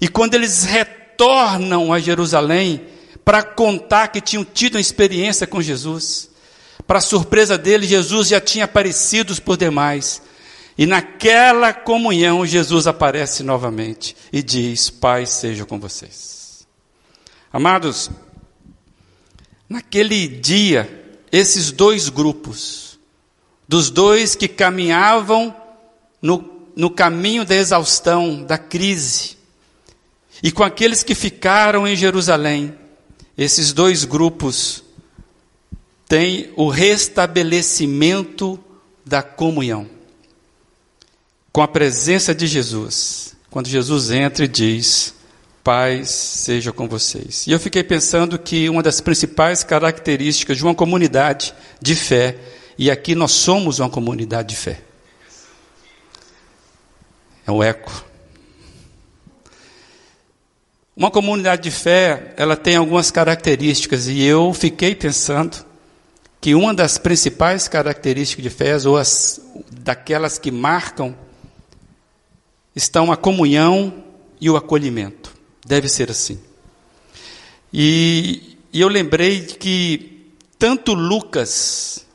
E 0.00 0.08
quando 0.08 0.34
eles 0.34 0.64
retornam, 0.64 1.92
a 1.92 1.98
Jerusalém 1.98 2.82
para 3.26 3.42
contar 3.42 4.06
que 4.06 4.20
tinham 4.20 4.44
tido 4.44 4.76
uma 4.76 4.80
experiência 4.80 5.48
com 5.48 5.60
Jesus. 5.60 6.30
Para 6.86 7.00
surpresa 7.00 7.58
dele, 7.58 7.84
Jesus 7.84 8.28
já 8.28 8.40
tinha 8.40 8.66
aparecido 8.66 9.34
por 9.42 9.56
demais. 9.56 10.22
E 10.78 10.86
naquela 10.86 11.72
comunhão, 11.72 12.46
Jesus 12.46 12.86
aparece 12.86 13.42
novamente 13.42 14.14
e 14.32 14.44
diz: 14.44 14.90
Pai 14.90 15.26
seja 15.26 15.64
com 15.64 15.80
vocês. 15.80 16.68
Amados, 17.52 18.10
naquele 19.68 20.28
dia, 20.28 21.18
esses 21.32 21.72
dois 21.72 22.08
grupos, 22.08 22.85
dos 23.68 23.90
dois 23.90 24.34
que 24.34 24.48
caminhavam 24.48 25.54
no, 26.20 26.44
no 26.74 26.90
caminho 26.90 27.44
da 27.44 27.54
exaustão, 27.54 28.42
da 28.42 28.58
crise, 28.58 29.36
e 30.42 30.52
com 30.52 30.62
aqueles 30.62 31.02
que 31.02 31.14
ficaram 31.14 31.86
em 31.86 31.96
Jerusalém, 31.96 32.74
esses 33.36 33.72
dois 33.72 34.04
grupos 34.04 34.82
têm 36.08 36.52
o 36.56 36.68
restabelecimento 36.68 38.58
da 39.04 39.22
comunhão 39.22 39.96
com 41.56 41.62
a 41.62 41.68
presença 41.68 42.34
de 42.34 42.46
Jesus. 42.46 43.34
Quando 43.50 43.66
Jesus 43.66 44.10
entra 44.10 44.44
e 44.44 44.48
diz: 44.48 45.14
Paz 45.64 46.10
seja 46.10 46.70
com 46.70 46.86
vocês. 46.86 47.46
E 47.46 47.50
eu 47.50 47.58
fiquei 47.58 47.82
pensando 47.82 48.38
que 48.38 48.68
uma 48.68 48.82
das 48.82 49.00
principais 49.00 49.64
características 49.64 50.58
de 50.58 50.62
uma 50.62 50.74
comunidade 50.74 51.54
de 51.80 51.94
fé, 51.94 52.36
e 52.78 52.90
aqui 52.90 53.14
nós 53.14 53.32
somos 53.32 53.78
uma 53.78 53.90
comunidade 53.90 54.48
de 54.50 54.56
fé, 54.56 54.80
é 57.46 57.50
o 57.50 57.62
eco. 57.62 58.04
Uma 60.96 61.10
comunidade 61.10 61.64
de 61.64 61.70
fé, 61.70 62.32
ela 62.38 62.56
tem 62.56 62.76
algumas 62.76 63.10
características 63.10 64.08
e 64.08 64.22
eu 64.22 64.54
fiquei 64.54 64.94
pensando 64.94 65.64
que 66.40 66.54
uma 66.54 66.72
das 66.72 66.96
principais 66.96 67.68
características 67.68 68.42
de 68.42 68.50
fé, 68.50 68.76
ou 68.86 68.96
as, 68.96 69.40
daquelas 69.70 70.38
que 70.38 70.50
marcam, 70.50 71.14
estão 72.74 73.10
a 73.12 73.16
comunhão 73.16 74.04
e 74.40 74.48
o 74.48 74.56
acolhimento. 74.56 75.34
Deve 75.66 75.88
ser 75.88 76.10
assim. 76.10 76.40
E, 77.72 78.56
e 78.72 78.80
eu 78.80 78.88
lembrei 78.88 79.42
que 79.42 80.30
tanto 80.58 80.94
Lucas, 80.94 82.05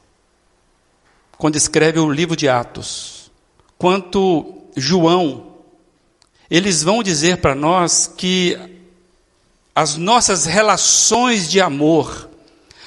quando 1.42 1.56
escreve 1.56 1.98
o 1.98 2.12
livro 2.12 2.36
de 2.36 2.48
Atos, 2.48 3.32
quanto 3.76 4.62
João, 4.78 5.56
eles 6.52 6.84
vão 6.84 7.02
dizer 7.02 7.38
para 7.38 7.56
nós 7.56 8.06
que 8.16 8.56
as 9.74 9.98
nossas 9.98 10.46
relações 10.46 11.50
de 11.50 11.60
amor, 11.60 12.30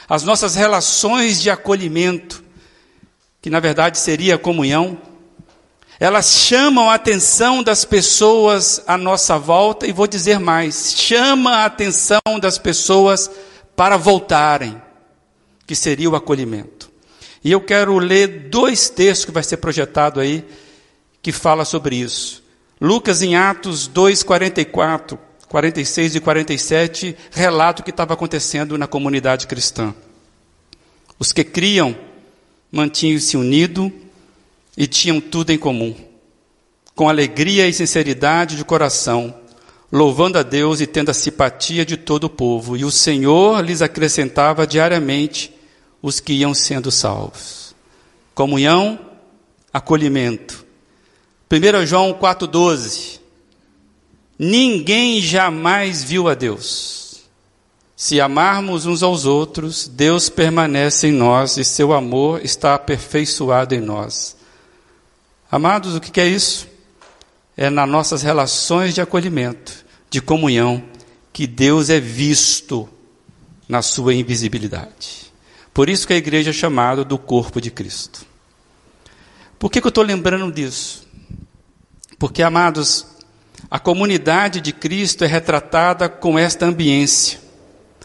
as 0.09 0.23
nossas 0.23 0.55
relações 0.55 1.43
de 1.43 1.51
acolhimento, 1.51 2.45
que 3.43 3.51
na 3.51 3.59
verdade 3.59 3.99
seria 3.99 4.37
a 4.37 4.39
comunhão, 4.39 4.99
elas 5.99 6.27
chamam 6.27 6.89
a 6.89 6.95
atenção 6.95 7.61
das 7.61 7.85
pessoas 7.85 8.81
à 8.87 8.97
nossa 8.97 9.37
volta, 9.37 9.85
e 9.85 9.91
vou 9.91 10.07
dizer 10.07 10.39
mais: 10.39 10.95
chama 10.97 11.57
a 11.57 11.65
atenção 11.65 12.21
das 12.41 12.57
pessoas 12.57 13.29
para 13.75 13.97
voltarem, 13.97 14.81
que 15.67 15.75
seria 15.75 16.09
o 16.09 16.15
acolhimento. 16.15 16.94
E 17.45 17.53
eu 17.53 17.61
quero 17.61 17.99
ler 17.99 18.49
dois 18.49 18.89
textos 18.89 19.27
que 19.27 19.31
vai 19.31 19.43
ser 19.43 19.59
projetado 19.59 20.19
aí, 20.19 20.43
que 21.21 21.31
fala 21.31 21.67
sobre 21.67 21.97
isso. 21.97 22.43
Lucas 22.81 23.21
em 23.21 23.37
Atos 23.37 23.87
2,44, 23.87 25.19
46 25.47 26.17
e 26.17 26.21
47 26.21 27.17
relata 27.31 27.83
o 27.83 27.85
que 27.85 27.91
estava 27.91 28.15
acontecendo 28.15 28.79
na 28.79 28.87
comunidade 28.87 29.47
cristã. 29.47 29.95
Os 31.19 31.33
que 31.33 31.45
criam 31.45 31.95
mantinham-se 32.73 33.37
unidos 33.37 33.93
e 34.77 34.87
tinham 34.87 35.21
tudo 35.21 35.51
em 35.53 35.59
comum, 35.59 35.95
com 36.95 37.09
alegria 37.09 37.69
e 37.69 37.73
sinceridade 37.73 38.57
de 38.57 38.65
coração, 38.65 39.33
louvando 39.93 40.39
a 40.39 40.43
Deus 40.43 40.81
e 40.81 40.87
tendo 40.87 41.11
a 41.11 41.15
simpatia 41.15 41.85
de 41.85 41.97
todo 41.97 42.25
o 42.25 42.31
povo, 42.31 42.77
e 42.77 42.85
o 42.85 42.91
Senhor 42.91 43.61
lhes 43.65 43.81
acrescentava 43.81 44.67
diariamente 44.67 45.54
os 46.05 46.21
que 46.21 46.35
iam 46.35 46.53
sendo 46.53 46.91
salvos. 46.91 47.75
Comunhão, 48.35 49.01
acolhimento. 49.73 50.67
1 51.51 51.87
João 51.87 52.13
4,12. 52.13 53.21
Ninguém 54.39 55.23
jamais 55.23 56.05
viu 56.05 56.29
a 56.29 56.35
Deus. 56.35 57.23
Se 57.97 58.21
amarmos 58.21 58.85
uns 58.85 59.03
aos 59.03 59.25
outros, 59.25 59.89
Deus 59.89 60.29
permanece 60.29 61.07
em 61.07 61.13
nós 61.13 61.57
e 61.57 61.65
seu 61.65 61.95
amor 61.95 62.45
está 62.45 62.75
aperfeiçoado 62.75 63.75
em 63.75 63.81
nós. 63.81 64.37
Amados, 65.51 65.95
o 65.95 66.01
que 66.03 66.21
é 66.21 66.29
isso? 66.29 66.69
É 67.57 67.71
nas 67.71 67.89
nossas 67.89 68.21
relações 68.21 68.93
de 68.93 69.01
acolhimento, 69.01 69.87
de 70.11 70.21
comunhão, 70.21 70.85
que 71.33 71.47
Deus 71.47 71.89
é 71.89 71.99
visto 71.99 72.87
na 73.67 73.81
sua 73.81 74.13
invisibilidade. 74.13 75.24
Por 75.75 75.90
isso 75.90 76.07
que 76.07 76.12
a 76.12 76.16
igreja 76.16 76.50
é 76.50 76.52
chamada 76.52 77.04
do 77.04 77.19
corpo 77.19 77.61
de 77.61 77.69
Cristo. 77.69 78.25
Por 79.59 79.69
que, 79.69 79.81
que 79.81 79.87
eu 79.87 79.90
estou 79.90 80.04
lembrando 80.04 80.52
disso? 80.52 81.04
Porque, 82.16 82.45
amados, 82.45 83.04
a 83.69 83.81
comunidade 83.81 84.61
de 84.61 84.73
Cristo 84.73 85.25
é 85.25 85.26
retratada 85.26 86.09
com 86.09 86.38
esta 86.38 86.64
ambiência. 86.64 87.40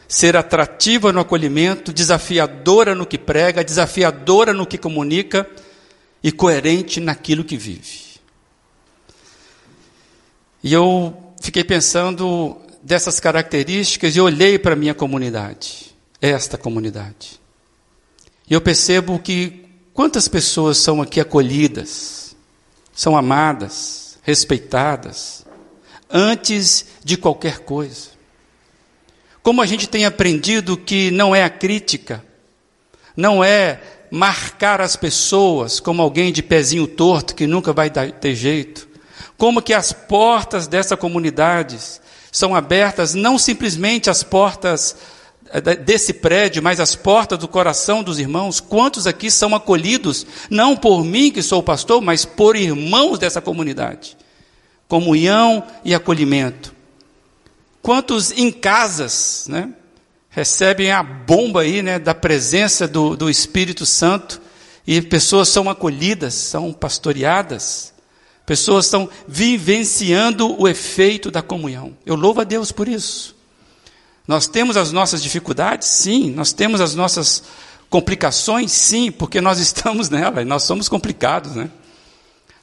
Ser 0.08 0.36
atrativa 0.36 1.14
no 1.14 1.20
acolhimento, 1.20 1.94
desafiadora 1.94 2.96
no 2.96 3.06
que 3.06 3.20
prega, 3.20 3.64
desafiadora 3.64 4.52
no 4.52 4.66
que 4.66 4.80
comunica 4.80 5.48
e 6.24 6.32
coerente 6.32 7.00
naquilo 7.00 7.44
que 7.44 7.56
vive. 7.56 8.20
E 10.64 10.74
eu 10.74 11.16
fiquei 11.40 11.64
pensando 11.64 12.58
dessas 12.82 13.20
características 13.20 14.16
e 14.16 14.20
olhei 14.20 14.58
para 14.58 14.74
a 14.74 14.76
minha 14.76 14.96
comunidade, 14.96 15.96
esta 16.20 16.58
comunidade. 16.58 17.39
E 18.50 18.54
eu 18.54 18.62
percebo 18.62 19.20
que 19.20 19.66
quantas 19.94 20.28
pessoas 20.28 20.78
são 20.78 21.02
aqui 21.02 21.20
acolhidas, 21.20 22.36
são 22.94 23.16
amadas, 23.16 24.18
respeitadas, 24.24 25.46
antes 26.10 26.86
de 27.04 27.16
qualquer 27.16 27.60
coisa. 27.60 28.10
Como 29.44 29.62
a 29.62 29.66
gente 29.66 29.88
tem 29.88 30.06
aprendido 30.06 30.76
que 30.76 31.12
não 31.12 31.36
é 31.36 31.44
a 31.44 31.50
crítica, 31.50 32.24
não 33.16 33.44
é 33.44 33.82
marcar 34.12 34.82
as 34.82 34.96
pessoas 34.96 35.80
como 35.80 36.02
alguém 36.02 36.32
de 36.32 36.42
pezinho 36.42 36.88
torto 36.88 37.36
que 37.36 37.46
nunca 37.46 37.72
vai 37.72 37.90
dar, 37.90 38.12
ter 38.12 38.34
jeito. 38.34 38.88
Como 39.38 39.62
que 39.62 39.74
as 39.74 39.94
portas 39.94 40.68
dessa 40.68 40.98
comunidade 40.98 41.78
são 42.32 42.56
abertas, 42.56 43.14
não 43.14 43.38
simplesmente 43.38 44.10
as 44.10 44.24
portas 44.24 44.96
desse 45.84 46.14
prédio, 46.14 46.62
mas 46.62 46.80
as 46.80 46.96
portas 46.96 47.40
do 47.40 47.48
coração 47.48 48.04
dos 48.04 48.20
irmãos. 48.20 48.60
Quantos 48.60 49.08
aqui 49.08 49.32
são 49.32 49.56
acolhidos, 49.56 50.26
não 50.50 50.76
por 50.76 51.04
mim 51.04 51.32
que 51.32 51.42
sou 51.42 51.64
pastor, 51.64 52.02
mas 52.02 52.26
por 52.26 52.56
irmãos 52.56 53.18
dessa 53.18 53.42
comunidade? 53.42 54.18
comunhão 54.90 55.64
e 55.86 55.94
acolhimento. 55.94 56.74
Quantos 57.82 58.32
em 58.32 58.52
casas, 58.52 59.46
né, 59.48 59.70
recebem 60.30 60.92
a 60.92 61.02
bomba 61.02 61.62
aí, 61.62 61.82
né, 61.82 62.00
da 62.00 62.16
presença 62.16 62.88
do, 62.88 63.16
do 63.16 63.30
Espírito 63.30 63.86
Santo 63.86 64.42
e 64.86 65.00
pessoas 65.02 65.48
são 65.48 65.70
acolhidas, 65.70 66.34
são 66.34 66.74
pastoreadas, 66.74 67.94
pessoas 68.46 68.86
estão 68.86 69.08
vivenciando 69.28 70.60
o 70.60 70.68
efeito 70.68 71.30
da 71.30 71.44
comunhão. 71.44 71.96
Eu 72.04 72.16
louvo 72.16 72.42
a 72.42 72.44
Deus 72.44 72.72
por 72.72 72.88
isso. 72.88 73.38
Nós 74.30 74.46
temos 74.46 74.78
as 74.78 74.92
nossas 74.92 75.24
dificuldades, 75.24 75.88
sim, 75.88 76.30
nós 76.30 76.54
temos 76.54 76.80
as 76.82 76.94
nossas 76.94 77.42
complicações, 77.90 78.72
sim, 78.72 79.12
porque 79.12 79.42
nós 79.42 79.58
estamos 79.58 80.08
nela 80.14 80.44
e 80.44 80.46
nós 80.46 80.62
somos 80.62 80.88
complicados, 80.88 81.56
né? 81.56 81.68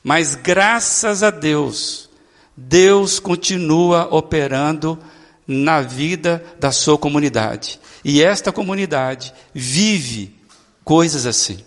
Mas 0.00 0.37
graças 0.37 1.24
a 1.24 1.31
Deus, 1.31 2.09
Deus 2.57 3.18
continua 3.18 4.07
operando 4.12 4.96
na 5.44 5.81
vida 5.81 6.40
da 6.61 6.70
sua 6.70 6.96
comunidade. 6.96 7.81
E 8.05 8.22
esta 8.22 8.52
comunidade 8.52 9.35
vive 9.52 10.37
coisas 10.85 11.26
assim. 11.26 11.59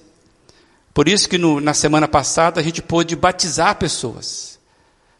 Por 0.93 1.09
isso 1.09 1.27
que 1.27 1.37
no, 1.37 1.59
na 1.59 1.73
semana 1.73 2.07
passada 2.07 2.61
a 2.61 2.63
gente 2.63 2.81
pôde 2.81 3.17
batizar 3.17 3.75
pessoas. 3.75 4.61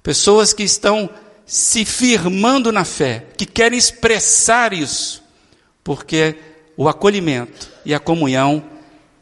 Pessoas 0.01 0.53
que 0.53 0.63
estão 0.63 1.09
se 1.49 1.83
firmando 1.83 2.71
na 2.71 2.85
fé, 2.85 3.25
que 3.35 3.43
querem 3.43 3.77
expressar 3.77 4.71
isso, 4.71 5.23
porque 5.83 6.35
o 6.77 6.87
acolhimento 6.87 7.71
e 7.83 7.91
a 7.91 7.99
comunhão 7.99 8.63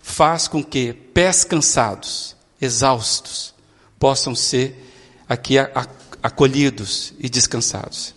faz 0.01 0.45
com 0.45 0.61
que 0.61 0.91
pés 0.91 1.45
cansados, 1.45 2.35
exaustos, 2.61 3.53
possam 3.97 4.35
ser 4.35 4.91
aqui 5.27 5.55
acolhidos 6.21 7.13
e 7.17 7.29
descansados. 7.29 8.13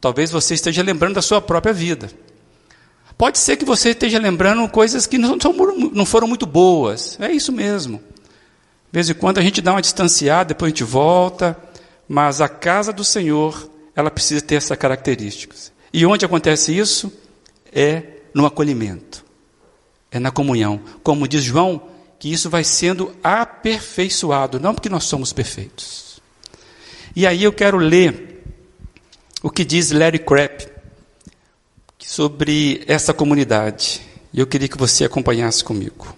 Talvez 0.00 0.30
você 0.30 0.54
esteja 0.54 0.80
lembrando 0.80 1.16
da 1.16 1.22
sua 1.22 1.40
própria 1.40 1.72
vida. 1.72 2.08
Pode 3.16 3.38
ser 3.38 3.56
que 3.56 3.64
você 3.64 3.90
esteja 3.90 4.20
lembrando 4.20 4.68
coisas 4.68 5.04
que 5.04 5.18
não, 5.18 5.36
foram 6.06 6.28
muito 6.28 6.46
boas. 6.46 7.18
É 7.20 7.32
isso 7.32 7.50
mesmo. 7.50 7.98
De 7.98 8.92
vez 8.92 9.10
em 9.10 9.14
quando 9.14 9.38
a 9.38 9.42
gente 9.42 9.60
dá 9.60 9.72
uma 9.72 9.82
distanciada, 9.82 10.50
depois 10.50 10.68
a 10.68 10.70
gente 10.70 10.84
volta. 10.84 11.67
Mas 12.08 12.40
a 12.40 12.48
casa 12.48 12.92
do 12.92 13.04
Senhor, 13.04 13.70
ela 13.94 14.10
precisa 14.10 14.40
ter 14.40 14.54
essas 14.54 14.78
características. 14.78 15.70
E 15.92 16.06
onde 16.06 16.24
acontece 16.24 16.76
isso? 16.76 17.12
É 17.72 18.02
no 18.32 18.46
acolhimento. 18.46 19.24
É 20.10 20.18
na 20.18 20.30
comunhão. 20.30 20.80
Como 21.02 21.28
diz 21.28 21.42
João, 21.44 21.82
que 22.18 22.32
isso 22.32 22.48
vai 22.48 22.64
sendo 22.64 23.14
aperfeiçoado, 23.22 24.58
não 24.58 24.74
porque 24.74 24.88
nós 24.88 25.04
somos 25.04 25.32
perfeitos. 25.32 26.20
E 27.14 27.26
aí 27.26 27.42
eu 27.42 27.52
quero 27.52 27.78
ler 27.78 28.44
o 29.42 29.50
que 29.50 29.64
diz 29.64 29.90
Larry 29.90 30.18
Crabb 30.18 30.66
sobre 31.98 32.82
essa 32.86 33.12
comunidade. 33.12 34.00
E 34.32 34.40
eu 34.40 34.46
queria 34.46 34.68
que 34.68 34.78
você 34.78 35.04
acompanhasse 35.04 35.62
comigo. 35.62 36.16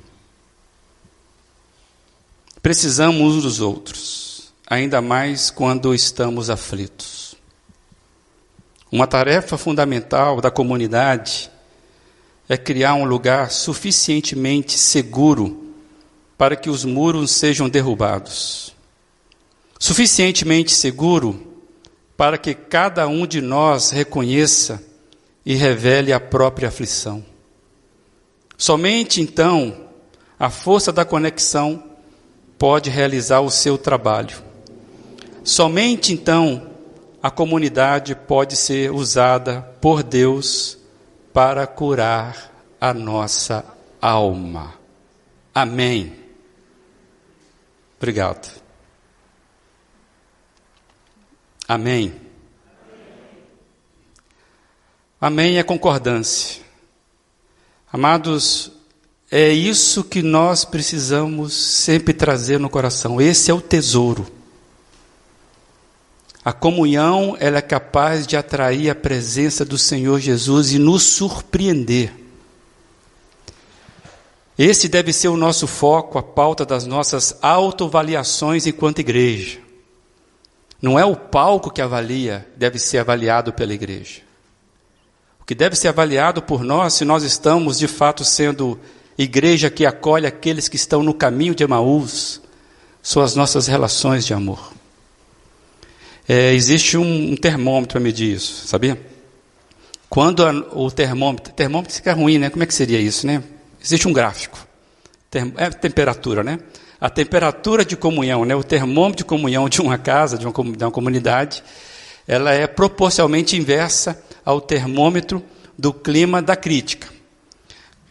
Precisamos 2.62 3.36
uns 3.36 3.42
dos 3.42 3.60
outros, 3.60 4.29
ainda 4.70 5.02
mais 5.02 5.50
quando 5.50 5.94
estamos 5.94 6.48
aflitos. 6.48 7.34
Uma 8.90 9.06
tarefa 9.06 9.58
fundamental 9.58 10.40
da 10.40 10.50
comunidade 10.50 11.50
é 12.48 12.56
criar 12.56 12.94
um 12.94 13.04
lugar 13.04 13.50
suficientemente 13.50 14.78
seguro 14.78 15.74
para 16.38 16.56
que 16.56 16.70
os 16.70 16.84
muros 16.84 17.32
sejam 17.32 17.68
derrubados 17.68 18.74
suficientemente 19.80 20.72
seguro 20.72 21.56
para 22.14 22.36
que 22.36 22.54
cada 22.54 23.08
um 23.08 23.26
de 23.26 23.40
nós 23.40 23.90
reconheça 23.90 24.84
e 25.44 25.54
revele 25.54 26.12
a 26.12 26.20
própria 26.20 26.68
aflição. 26.68 27.24
Somente 28.58 29.22
então 29.22 29.88
a 30.38 30.50
força 30.50 30.92
da 30.92 31.02
conexão 31.02 31.82
pode 32.58 32.90
realizar 32.90 33.40
o 33.40 33.50
seu 33.50 33.78
trabalho. 33.78 34.49
Somente 35.42 36.12
então 36.12 36.70
a 37.22 37.30
comunidade 37.30 38.14
pode 38.14 38.56
ser 38.56 38.90
usada 38.90 39.62
por 39.80 40.02
Deus 40.02 40.78
para 41.32 41.66
curar 41.66 42.50
a 42.80 42.94
nossa 42.94 43.64
alma. 44.00 44.74
Amém. 45.54 46.14
Obrigado. 47.98 48.60
Amém. 51.68 52.14
Amém 55.20 55.58
é 55.58 55.62
concordância. 55.62 56.62
Amados, 57.92 58.72
é 59.30 59.50
isso 59.50 60.02
que 60.02 60.22
nós 60.22 60.64
precisamos 60.64 61.52
sempre 61.52 62.14
trazer 62.14 62.58
no 62.58 62.70
coração. 62.70 63.20
Esse 63.20 63.50
é 63.50 63.54
o 63.54 63.60
tesouro. 63.60 64.39
A 66.44 66.52
comunhão, 66.52 67.36
ela 67.38 67.58
é 67.58 67.62
capaz 67.62 68.26
de 68.26 68.36
atrair 68.36 68.88
a 68.88 68.94
presença 68.94 69.64
do 69.64 69.76
Senhor 69.76 70.18
Jesus 70.20 70.72
e 70.72 70.78
nos 70.78 71.02
surpreender. 71.02 72.14
Esse 74.58 74.88
deve 74.88 75.12
ser 75.12 75.28
o 75.28 75.36
nosso 75.36 75.66
foco, 75.66 76.18
a 76.18 76.22
pauta 76.22 76.64
das 76.64 76.86
nossas 76.86 77.36
autoavaliações 77.42 78.66
enquanto 78.66 78.98
igreja. 78.98 79.58
Não 80.80 80.98
é 80.98 81.04
o 81.04 81.14
palco 81.14 81.70
que 81.70 81.82
avalia, 81.82 82.46
deve 82.56 82.78
ser 82.78 82.98
avaliado 82.98 83.52
pela 83.52 83.74
igreja. 83.74 84.22
O 85.40 85.44
que 85.44 85.54
deve 85.54 85.76
ser 85.76 85.88
avaliado 85.88 86.40
por 86.40 86.62
nós, 86.62 86.94
se 86.94 87.04
nós 87.04 87.22
estamos 87.22 87.78
de 87.78 87.86
fato 87.86 88.24
sendo 88.24 88.78
igreja 89.16 89.68
que 89.68 89.84
acolhe 89.84 90.26
aqueles 90.26 90.68
que 90.68 90.76
estão 90.76 91.02
no 91.02 91.12
caminho 91.12 91.54
de 91.54 91.64
Emaús, 91.64 92.40
são 93.02 93.22
as 93.22 93.34
nossas 93.34 93.66
relações 93.66 94.24
de 94.24 94.32
amor. 94.32 94.79
É, 96.32 96.54
existe 96.54 96.96
um, 96.96 97.32
um 97.32 97.34
termômetro 97.34 97.94
para 97.94 98.00
medir 98.00 98.36
isso, 98.36 98.64
sabia? 98.68 98.96
Quando 100.08 100.46
a, 100.46 100.52
o 100.78 100.88
termômetro, 100.88 101.52
termômetro 101.52 101.92
fica 101.92 102.12
ruim, 102.12 102.38
né? 102.38 102.48
Como 102.48 102.62
é 102.62 102.66
que 102.66 102.72
seria 102.72 103.00
isso, 103.00 103.26
né? 103.26 103.42
Existe 103.82 104.06
um 104.06 104.12
gráfico. 104.12 104.56
Term, 105.28 105.50
é 105.56 105.68
temperatura, 105.70 106.44
né? 106.44 106.60
A 107.00 107.10
temperatura 107.10 107.84
de 107.84 107.96
comunhão, 107.96 108.44
né? 108.44 108.54
O 108.54 108.62
termômetro 108.62 109.16
de 109.16 109.24
comunhão 109.24 109.68
de 109.68 109.80
uma 109.80 109.98
casa, 109.98 110.38
de 110.38 110.46
uma, 110.46 110.52
de 110.52 110.84
uma 110.84 110.90
comunidade, 110.92 111.64
ela 112.28 112.52
é 112.52 112.68
proporcionalmente 112.68 113.56
inversa 113.56 114.22
ao 114.44 114.60
termômetro 114.60 115.42
do 115.76 115.92
clima 115.92 116.40
da 116.40 116.54
crítica. 116.54 117.08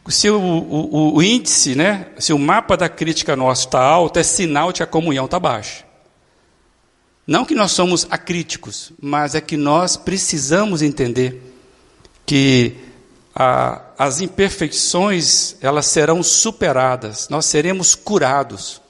Se 0.10 0.30
o, 0.30 0.42
o, 0.42 1.16
o 1.16 1.24
índice, 1.24 1.74
né? 1.74 2.08
Se 2.18 2.34
o 2.34 2.38
mapa 2.38 2.76
da 2.76 2.90
crítica 2.90 3.38
nosso 3.38 3.68
está 3.68 3.82
alto, 3.82 4.20
é 4.20 4.24
sinal 4.24 4.74
de 4.74 4.80
que 4.80 4.84
a 4.84 4.88
comunhão 4.88 5.24
está 5.24 5.40
baixa. 5.40 5.88
Não 7.30 7.46
que 7.46 7.54
nós 7.54 7.74
somos 7.74 8.08
acríticos, 8.10 8.92
mas 9.00 9.36
é 9.36 9.40
que 9.40 9.56
nós 9.56 9.96
precisamos 9.96 10.82
entender 10.82 11.40
que 12.26 12.76
a, 13.36 13.84
as 14.00 14.20
imperfeições 14.20 15.56
elas 15.62 15.86
serão 15.86 16.24
superadas, 16.24 17.30
nós 17.30 17.46
seremos 17.46 17.94
curados 17.94 18.82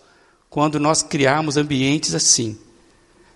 quando 0.49 0.79
nós 0.79 1.03
criarmos 1.03 1.57
ambientes 1.57 2.15
assim. 2.15 2.57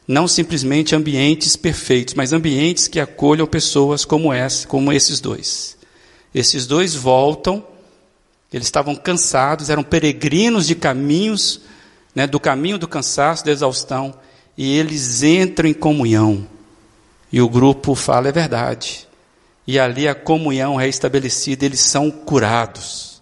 Não 0.07 0.25
simplesmente 0.25 0.95
ambientes 0.95 1.57
perfeitos, 1.57 2.13
mas 2.13 2.31
ambientes 2.31 2.87
que 2.87 3.01
acolham 3.01 3.45
pessoas 3.45 4.05
como 4.05 4.31
essa, 4.31 4.65
como 4.69 4.89
esses 4.89 5.19
dois. 5.19 5.75
Esses 6.33 6.65
dois 6.65 6.95
voltam, 6.95 7.61
eles 8.53 8.67
estavam 8.67 8.95
cansados, 8.95 9.69
eram 9.69 9.83
peregrinos 9.83 10.65
de 10.65 10.75
caminhos, 10.75 11.59
né, 12.15 12.25
do 12.25 12.39
caminho 12.39 12.77
do 12.77 12.87
cansaço, 12.87 13.43
da 13.43 13.51
exaustão, 13.51 14.17
e 14.57 14.77
eles 14.77 15.23
entram 15.23 15.69
em 15.69 15.73
comunhão. 15.73 16.47
E 17.31 17.41
o 17.41 17.49
grupo 17.49 17.95
fala: 17.95 18.29
é 18.29 18.31
verdade 18.31 19.07
e 19.65 19.79
ali 19.79 20.07
a 20.07 20.15
comunhão 20.15 20.79
é 20.79 20.87
estabelecida, 20.87 21.65
eles 21.65 21.79
são 21.79 22.11
curados. 22.11 23.21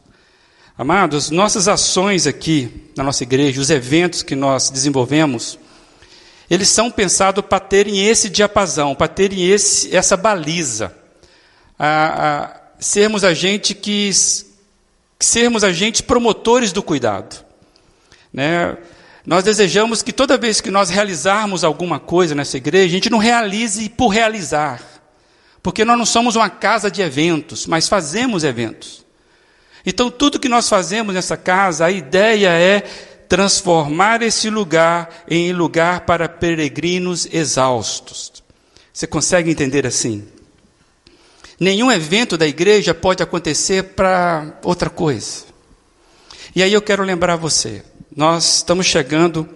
Amados, 0.78 1.30
nossas 1.30 1.68
ações 1.68 2.26
aqui 2.26 2.90
na 2.96 3.04
nossa 3.04 3.24
igreja, 3.24 3.62
os 3.62 3.70
eventos 3.70 4.24
que 4.24 4.36
nós 4.36 4.70
desenvolvemos, 4.70 5.60
eles 6.50 6.68
são 6.70 6.90
pensados 6.90 7.46
para 7.46 7.60
terem 7.60 8.08
esse 8.08 8.30
diapasão, 8.30 8.96
para 8.96 9.08
terem 9.08 9.48
esse, 9.48 9.96
essa 9.96 10.18
baliza, 10.18 10.96
a, 11.78 12.40
a 12.40 12.62
sermos 12.80 13.24
agentes 13.24 13.78
que 13.80 14.10
sermos 15.20 15.64
agentes 15.64 16.02
promotores 16.02 16.72
do 16.72 16.82
cuidado. 16.82 17.46
Né? 18.34 18.76
Nós 19.32 19.46
desejamos 19.46 20.02
que 20.02 20.12
toda 20.12 20.38
vez 20.38 20.60
que 20.60 20.70
nós 20.70 20.90
realizarmos 20.90 21.64
alguma 21.64 22.02
coisa 22.02 22.36
nessa 22.36 22.58
igreja, 22.58 22.88
a 22.88 22.90
gente 22.90 23.10
não 23.10 23.18
realize 23.18 23.88
por 23.88 24.10
realizar, 24.10 24.84
porque 25.64 25.86
nós 25.86 25.98
não 25.98 26.06
somos 26.06 26.36
uma 26.36 26.50
casa 26.50 26.92
de 26.92 27.02
eventos, 27.02 27.66
mas 27.66 27.88
fazemos 27.88 28.44
eventos. 28.44 29.06
Então, 29.86 30.12
tudo 30.12 30.38
que 30.38 30.50
nós 30.50 30.68
fazemos 30.68 31.16
nessa 31.16 31.38
casa, 31.38 31.86
a 31.86 31.92
ideia 31.92 32.50
é 32.50 32.82
transformar 33.30 34.22
esse 34.22 34.50
lugar 34.50 35.24
em 35.30 35.54
lugar 35.54 36.02
para 36.02 36.28
peregrinos 36.28 37.26
exaustos. 37.32 38.44
Você 38.92 39.08
consegue 39.08 39.50
entender 39.50 39.88
assim? 39.88 40.28
Nenhum 41.58 41.90
evento 41.90 42.38
da 42.38 42.46
igreja 42.46 42.94
pode 42.94 43.24
acontecer 43.24 43.94
para 43.96 44.60
outra 44.62 44.90
coisa. 44.90 45.46
E 46.54 46.62
aí 46.62 46.74
eu 46.74 46.82
quero 46.82 47.02
lembrar 47.02 47.38
você, 47.38 47.82
nós 48.14 48.58
estamos 48.58 48.86
chegando 48.88 49.48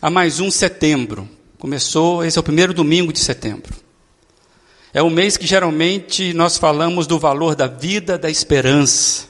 a 0.00 0.10
mais 0.10 0.38
um 0.38 0.50
setembro. 0.50 1.26
Começou, 1.58 2.22
esse 2.22 2.36
é 2.36 2.40
o 2.40 2.44
primeiro 2.44 2.74
domingo 2.74 3.10
de 3.10 3.18
setembro. 3.18 3.74
É 4.92 5.02
o 5.02 5.08
mês 5.08 5.38
que 5.38 5.46
geralmente 5.46 6.34
nós 6.34 6.58
falamos 6.58 7.06
do 7.06 7.18
valor 7.18 7.54
da 7.54 7.66
vida, 7.66 8.18
da 8.18 8.30
esperança. 8.30 9.28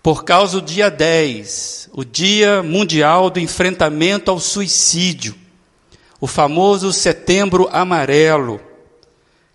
Por 0.00 0.24
causa 0.24 0.60
do 0.60 0.66
dia 0.66 0.88
10, 0.88 1.90
o 1.92 2.04
Dia 2.04 2.62
Mundial 2.62 3.30
do 3.30 3.40
Enfrentamento 3.40 4.30
ao 4.30 4.38
Suicídio, 4.38 5.34
o 6.20 6.26
famoso 6.28 6.92
Setembro 6.92 7.68
Amarelo, 7.72 8.60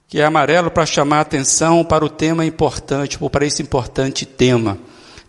que 0.10 0.20
é 0.20 0.26
amarelo 0.26 0.70
para 0.70 0.86
chamar 0.86 1.20
a 1.20 1.22
atenção 1.22 1.84
para 1.86 2.04
o 2.04 2.10
tema 2.10 2.46
importante, 2.46 3.18
ou 3.22 3.30
para 3.30 3.46
esse 3.46 3.62
importante 3.62 4.26
tema. 4.26 4.78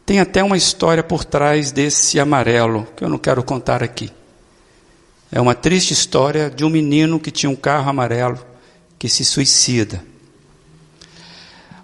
Tem 0.07 0.21
até 0.21 0.43
uma 0.43 0.57
história 0.57 1.03
por 1.03 1.25
trás 1.25 1.73
desse 1.73 2.21
amarelo, 2.21 2.87
que 2.97 3.03
eu 3.05 3.09
não 3.09 3.19
quero 3.19 3.43
contar 3.43 3.83
aqui. 3.83 4.11
É 5.33 5.41
uma 5.41 5.55
triste 5.55 5.93
história 5.93 6.51
de 6.51 6.65
um 6.65 6.71
menino 6.71 7.19
que 7.19 7.31
tinha 7.31 7.51
um 7.51 7.57
carro 7.57 7.89
amarelo 7.89 8.39
que 8.99 9.09
se 9.09 9.25
suicida. 9.25 10.05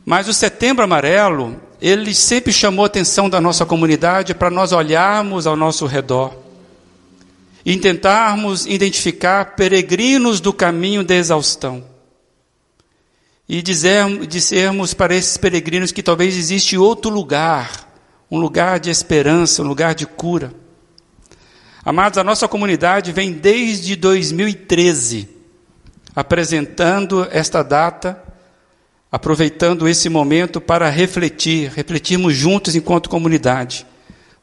Mas 0.04 0.28
o 0.28 0.33
Setembro 0.33 0.85
Amarelo, 0.85 1.61
ele 1.80 2.14
sempre 2.14 2.52
chamou 2.52 2.85
a 2.85 2.87
atenção 2.87 3.28
da 3.28 3.40
nossa 3.40 3.66
comunidade 3.66 4.35
para 4.35 4.50
nós 4.50 4.72
olharmos 4.72 5.46
ao 5.46 5.56
nosso 5.56 5.87
redor 5.87 6.37
e 7.64 7.76
tentarmos 7.76 8.66
identificar 8.66 9.54
peregrinos 9.54 10.40
do 10.40 10.52
caminho 10.52 11.04
da 11.04 11.14
exaustão. 11.14 11.85
E 13.48 13.61
dizer, 13.62 14.26
dizermos 14.26 14.94
para 14.94 15.14
esses 15.14 15.37
peregrinos 15.37 15.92
que 15.92 16.02
talvez 16.02 16.37
existe 16.37 16.78
outro 16.78 17.11
lugar, 17.11 17.89
um 18.30 18.38
lugar 18.38 18.78
de 18.78 18.90
esperança, 18.90 19.62
um 19.62 19.66
lugar 19.66 19.94
de 19.94 20.06
cura. 20.06 20.52
Amados, 21.84 22.18
a 22.18 22.24
nossa 22.24 22.46
comunidade 22.46 23.12
vem 23.12 23.32
desde 23.32 23.96
2013 23.96 25.40
apresentando 26.14 27.26
esta 27.30 27.62
data, 27.62 28.22
aproveitando 29.10 29.88
esse 29.88 30.08
momento 30.08 30.60
para 30.60 30.88
refletir, 30.88 31.70
refletirmos 31.70 32.34
juntos 32.34 32.74
enquanto 32.74 33.08
comunidade 33.08 33.86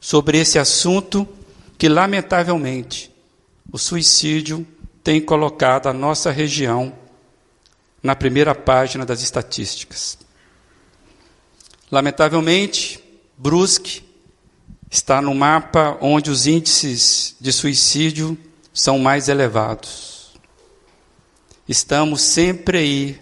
sobre 0.00 0.38
esse 0.38 0.58
assunto 0.58 1.28
que, 1.76 1.88
lamentavelmente, 1.88 3.10
o 3.70 3.78
suicídio 3.78 4.66
tem 5.02 5.20
colocado 5.20 5.88
a 5.88 5.92
nossa 5.92 6.30
região 6.30 6.92
na 8.02 8.14
primeira 8.14 8.54
página 8.54 9.04
das 9.04 9.22
estatísticas. 9.22 10.18
Lamentavelmente, 11.90 13.02
Brusque 13.38 14.02
está 14.90 15.22
no 15.22 15.32
mapa 15.32 15.96
onde 16.00 16.28
os 16.28 16.48
índices 16.48 17.36
de 17.40 17.52
suicídio 17.52 18.36
são 18.74 18.98
mais 18.98 19.28
elevados. 19.28 20.32
Estamos 21.68 22.20
sempre 22.20 22.78
aí 22.78 23.20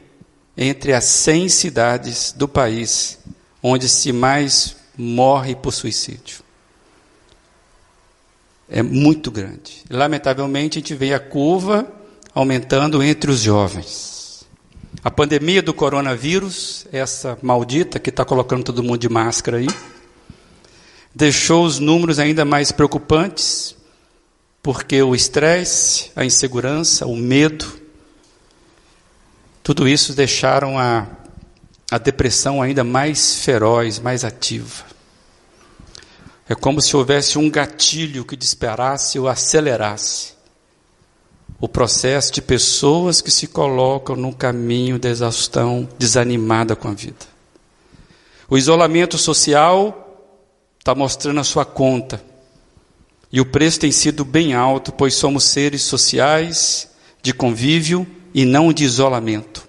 entre 0.56 0.94
as 0.94 1.04
100 1.04 1.50
cidades 1.50 2.32
do 2.32 2.48
país 2.48 3.18
onde 3.62 3.90
se 3.90 4.10
mais 4.10 4.76
morre 4.96 5.54
por 5.54 5.72
suicídio. 5.72 6.38
É 8.68 8.82
muito 8.82 9.30
grande. 9.30 9.84
Lamentavelmente, 9.90 10.78
a 10.78 10.80
gente 10.80 10.94
vê 10.94 11.12
a 11.12 11.20
curva 11.20 11.86
aumentando 12.34 13.02
entre 13.02 13.30
os 13.30 13.40
jovens. 13.40 14.46
A 15.04 15.10
pandemia 15.10 15.62
do 15.62 15.74
coronavírus, 15.74 16.86
essa 16.90 17.38
maldita 17.42 17.98
que 17.98 18.10
está 18.10 18.24
colocando 18.24 18.64
todo 18.64 18.82
mundo 18.82 18.98
de 18.98 19.08
máscara 19.08 19.58
aí, 19.58 19.68
deixou 21.16 21.64
os 21.64 21.78
números 21.78 22.18
ainda 22.18 22.44
mais 22.44 22.70
preocupantes, 22.70 23.74
porque 24.62 25.02
o 25.02 25.14
estresse, 25.14 26.10
a 26.14 26.26
insegurança, 26.26 27.06
o 27.06 27.16
medo, 27.16 27.66
tudo 29.62 29.88
isso 29.88 30.12
deixaram 30.12 30.78
a, 30.78 31.06
a 31.90 31.96
depressão 31.96 32.60
ainda 32.60 32.84
mais 32.84 33.36
feroz, 33.36 33.98
mais 33.98 34.24
ativa. 34.24 34.84
É 36.46 36.54
como 36.54 36.82
se 36.82 36.94
houvesse 36.94 37.38
um 37.38 37.48
gatilho 37.48 38.22
que 38.22 38.36
disparasse 38.36 39.18
ou 39.18 39.26
acelerasse 39.26 40.34
o 41.58 41.66
processo 41.66 42.30
de 42.30 42.42
pessoas 42.42 43.22
que 43.22 43.30
se 43.30 43.46
colocam 43.46 44.16
no 44.16 44.34
caminho 44.34 44.98
da 44.98 45.08
exaustão, 45.08 45.88
desanimada 45.98 46.76
com 46.76 46.88
a 46.88 46.92
vida. 46.92 47.24
O 48.50 48.58
isolamento 48.58 49.16
social 49.16 50.05
está 50.86 50.94
mostrando 50.94 51.40
a 51.40 51.44
sua 51.44 51.64
conta. 51.64 52.22
E 53.32 53.40
o 53.40 53.44
preço 53.44 53.80
tem 53.80 53.90
sido 53.90 54.24
bem 54.24 54.54
alto, 54.54 54.92
pois 54.92 55.14
somos 55.14 55.42
seres 55.42 55.82
sociais, 55.82 56.88
de 57.20 57.34
convívio 57.34 58.06
e 58.32 58.44
não 58.44 58.72
de 58.72 58.84
isolamento. 58.84 59.66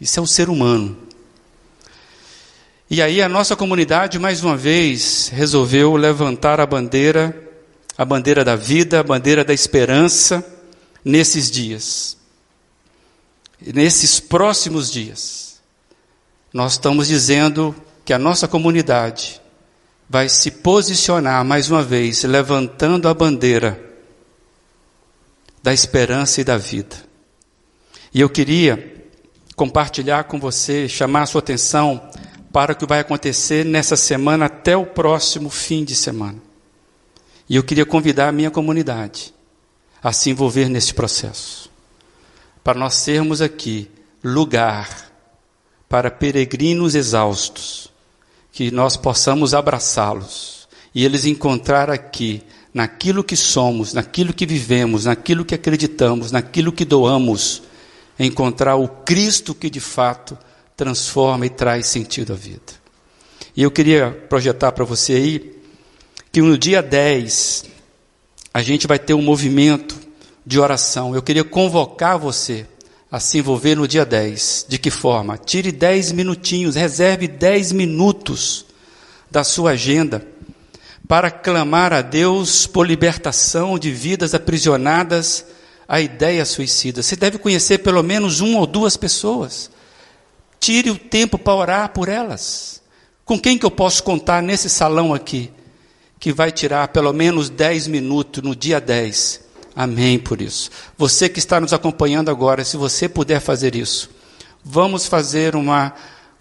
Isso 0.00 0.18
é 0.18 0.22
o 0.22 0.26
ser 0.26 0.48
humano. 0.48 0.98
E 2.90 3.00
aí 3.00 3.22
a 3.22 3.28
nossa 3.28 3.54
comunidade, 3.54 4.18
mais 4.18 4.42
uma 4.42 4.56
vez, 4.56 5.28
resolveu 5.32 5.94
levantar 5.94 6.58
a 6.58 6.66
bandeira, 6.66 7.32
a 7.96 8.04
bandeira 8.04 8.44
da 8.44 8.56
vida, 8.56 8.98
a 8.98 9.04
bandeira 9.04 9.44
da 9.44 9.54
esperança, 9.54 10.44
nesses 11.04 11.48
dias, 11.48 12.16
nesses 13.60 14.18
próximos 14.18 14.90
dias, 14.90 15.60
nós 16.52 16.72
estamos 16.72 17.06
dizendo 17.06 17.72
que 18.04 18.12
a 18.12 18.18
nossa 18.18 18.48
comunidade 18.48 19.43
vai 20.08 20.28
se 20.28 20.50
posicionar 20.50 21.44
mais 21.44 21.70
uma 21.70 21.82
vez, 21.82 22.24
levantando 22.24 23.08
a 23.08 23.14
bandeira 23.14 23.80
da 25.62 25.72
esperança 25.72 26.40
e 26.40 26.44
da 26.44 26.56
vida. 26.56 26.96
E 28.12 28.20
eu 28.20 28.28
queria 28.28 29.02
compartilhar 29.56 30.24
com 30.24 30.38
você, 30.38 30.88
chamar 30.88 31.22
a 31.22 31.26
sua 31.26 31.38
atenção 31.38 32.10
para 32.52 32.72
o 32.72 32.76
que 32.76 32.86
vai 32.86 33.00
acontecer 33.00 33.64
nessa 33.64 33.96
semana 33.96 34.46
até 34.46 34.76
o 34.76 34.86
próximo 34.86 35.50
fim 35.50 35.84
de 35.84 35.96
semana. 35.96 36.38
E 37.48 37.56
eu 37.56 37.62
queria 37.62 37.84
convidar 37.84 38.28
a 38.28 38.32
minha 38.32 38.50
comunidade 38.50 39.34
a 40.02 40.12
se 40.12 40.30
envolver 40.30 40.68
nesse 40.68 40.92
processo, 40.92 41.70
para 42.62 42.78
nós 42.78 42.94
sermos 42.94 43.40
aqui 43.40 43.90
lugar 44.22 45.10
para 45.88 46.10
peregrinos 46.10 46.94
exaustos, 46.94 47.90
que 48.54 48.70
nós 48.70 48.96
possamos 48.96 49.52
abraçá-los 49.52 50.68
e 50.94 51.04
eles 51.04 51.26
encontrar 51.26 51.90
aqui, 51.90 52.40
naquilo 52.72 53.24
que 53.24 53.34
somos, 53.34 53.92
naquilo 53.92 54.32
que 54.32 54.46
vivemos, 54.46 55.06
naquilo 55.06 55.44
que 55.44 55.56
acreditamos, 55.56 56.30
naquilo 56.30 56.72
que 56.72 56.84
doamos, 56.84 57.64
encontrar 58.16 58.76
o 58.76 58.86
Cristo 58.86 59.56
que 59.56 59.68
de 59.68 59.80
fato 59.80 60.38
transforma 60.76 61.46
e 61.46 61.50
traz 61.50 61.88
sentido 61.88 62.32
à 62.32 62.36
vida. 62.36 62.72
E 63.56 63.62
eu 63.64 63.72
queria 63.72 64.12
projetar 64.28 64.70
para 64.70 64.84
você 64.84 65.14
aí 65.14 65.58
que 66.30 66.40
no 66.40 66.56
dia 66.56 66.80
10 66.80 67.64
a 68.52 68.62
gente 68.62 68.86
vai 68.86 69.00
ter 69.00 69.14
um 69.14 69.22
movimento 69.22 69.98
de 70.46 70.60
oração. 70.60 71.12
Eu 71.12 71.22
queria 71.22 71.42
convocar 71.42 72.18
você 72.18 72.68
a 73.14 73.20
se 73.20 73.38
envolver 73.38 73.76
no 73.76 73.86
dia 73.86 74.04
10. 74.04 74.66
De 74.68 74.76
que 74.76 74.90
forma? 74.90 75.38
Tire 75.38 75.70
10 75.70 76.10
minutinhos, 76.10 76.74
reserve 76.74 77.28
10 77.28 77.70
minutos 77.70 78.66
da 79.30 79.44
sua 79.44 79.70
agenda 79.70 80.26
para 81.06 81.30
clamar 81.30 81.92
a 81.92 82.02
Deus 82.02 82.66
por 82.66 82.84
libertação 82.84 83.78
de 83.78 83.92
vidas 83.92 84.34
aprisionadas 84.34 85.46
à 85.86 86.00
ideia 86.00 86.44
suicida. 86.44 87.04
Você 87.04 87.14
deve 87.14 87.38
conhecer 87.38 87.78
pelo 87.78 88.02
menos 88.02 88.40
uma 88.40 88.58
ou 88.58 88.66
duas 88.66 88.96
pessoas. 88.96 89.70
Tire 90.58 90.90
o 90.90 90.98
tempo 90.98 91.38
para 91.38 91.54
orar 91.54 91.88
por 91.90 92.08
elas. 92.08 92.82
Com 93.24 93.38
quem 93.38 93.56
que 93.56 93.64
eu 93.64 93.70
posso 93.70 94.02
contar 94.02 94.42
nesse 94.42 94.68
salão 94.68 95.14
aqui? 95.14 95.52
que 96.18 96.32
vai 96.32 96.50
tirar 96.50 96.88
pelo 96.88 97.12
menos 97.12 97.50
10 97.50 97.86
minutos 97.86 98.42
no 98.42 98.56
dia 98.56 98.80
10. 98.80 99.43
Amém 99.74 100.18
por 100.18 100.40
isso. 100.40 100.70
Você 100.96 101.28
que 101.28 101.38
está 101.38 101.60
nos 101.60 101.72
acompanhando 101.72 102.30
agora, 102.30 102.64
se 102.64 102.76
você 102.76 103.08
puder 103.08 103.40
fazer 103.40 103.74
isso, 103.74 104.10
vamos 104.64 105.06
fazer 105.06 105.56
uma, 105.56 105.92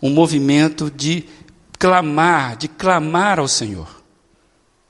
um 0.01 0.09
movimento 0.09 0.91
de 0.91 1.25
clamar, 1.79 2.55
de 2.55 2.67
clamar 2.67 3.39
ao 3.39 3.47
Senhor 3.47 3.87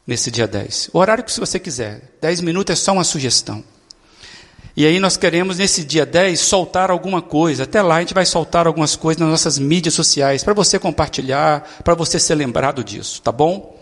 nesse 0.05 0.29
dia 0.29 0.47
10. 0.47 0.89
O 0.93 0.99
horário 0.99 1.23
que 1.23 1.39
você 1.39 1.57
quiser. 1.57 2.11
10 2.21 2.41
minutos 2.41 2.73
é 2.73 2.75
só 2.75 2.91
uma 2.91 3.03
sugestão. 3.03 3.63
E 4.75 4.87
aí 4.87 4.99
nós 4.99 5.15
queremos, 5.15 5.59
nesse 5.59 5.83
dia 5.83 6.05
10, 6.05 6.39
soltar 6.39 6.89
alguma 6.89 7.21
coisa. 7.21 7.63
Até 7.63 7.81
lá 7.81 7.97
a 7.97 7.99
gente 7.99 8.13
vai 8.13 8.25
soltar 8.25 8.65
algumas 8.65 8.95
coisas 8.95 9.21
nas 9.21 9.29
nossas 9.29 9.59
mídias 9.59 9.93
sociais, 9.93 10.43
para 10.43 10.53
você 10.53 10.79
compartilhar, 10.79 11.61
para 11.83 11.93
você 11.93 12.19
ser 12.19 12.35
lembrado 12.35 12.83
disso, 12.83 13.21
tá 13.21 13.31
bom? 13.31 13.79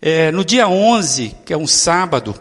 É, 0.00 0.30
no 0.30 0.44
dia 0.44 0.68
11, 0.68 1.36
que 1.44 1.52
é 1.52 1.56
um 1.56 1.66
sábado, 1.66 2.34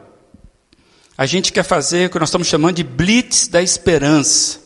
a 1.20 1.26
gente 1.26 1.52
quer 1.52 1.64
fazer 1.64 2.08
o 2.08 2.10
que 2.12 2.18
nós 2.18 2.30
estamos 2.30 2.48
chamando 2.48 2.78
de 2.78 2.84
Blitz 2.86 3.50
da 3.50 3.62
Esperança. 3.62 4.58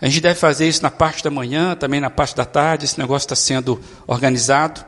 A 0.00 0.06
gente 0.06 0.20
deve 0.20 0.38
fazer 0.38 0.68
isso 0.68 0.80
na 0.80 0.92
parte 0.92 1.24
da 1.24 1.28
manhã, 1.28 1.74
também 1.74 1.98
na 1.98 2.08
parte 2.08 2.36
da 2.36 2.44
tarde, 2.44 2.84
esse 2.84 2.96
negócio 3.00 3.26
está 3.26 3.34
sendo 3.34 3.80
organizado. 4.06 4.84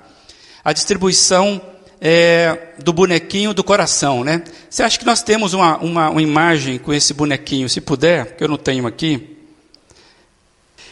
A 0.62 0.72
distribuição 0.72 1.60
é, 2.00 2.74
do 2.78 2.92
bonequinho 2.92 3.52
do 3.52 3.64
coração, 3.64 4.22
né? 4.22 4.44
Você 4.68 4.84
acha 4.84 5.00
que 5.00 5.04
nós 5.04 5.20
temos 5.20 5.52
uma, 5.52 5.78
uma, 5.78 6.10
uma 6.10 6.22
imagem 6.22 6.78
com 6.78 6.94
esse 6.94 7.12
bonequinho? 7.12 7.68
Se 7.68 7.80
puder, 7.80 8.36
que 8.36 8.44
eu 8.44 8.48
não 8.48 8.56
tenho 8.56 8.86
aqui. 8.86 9.36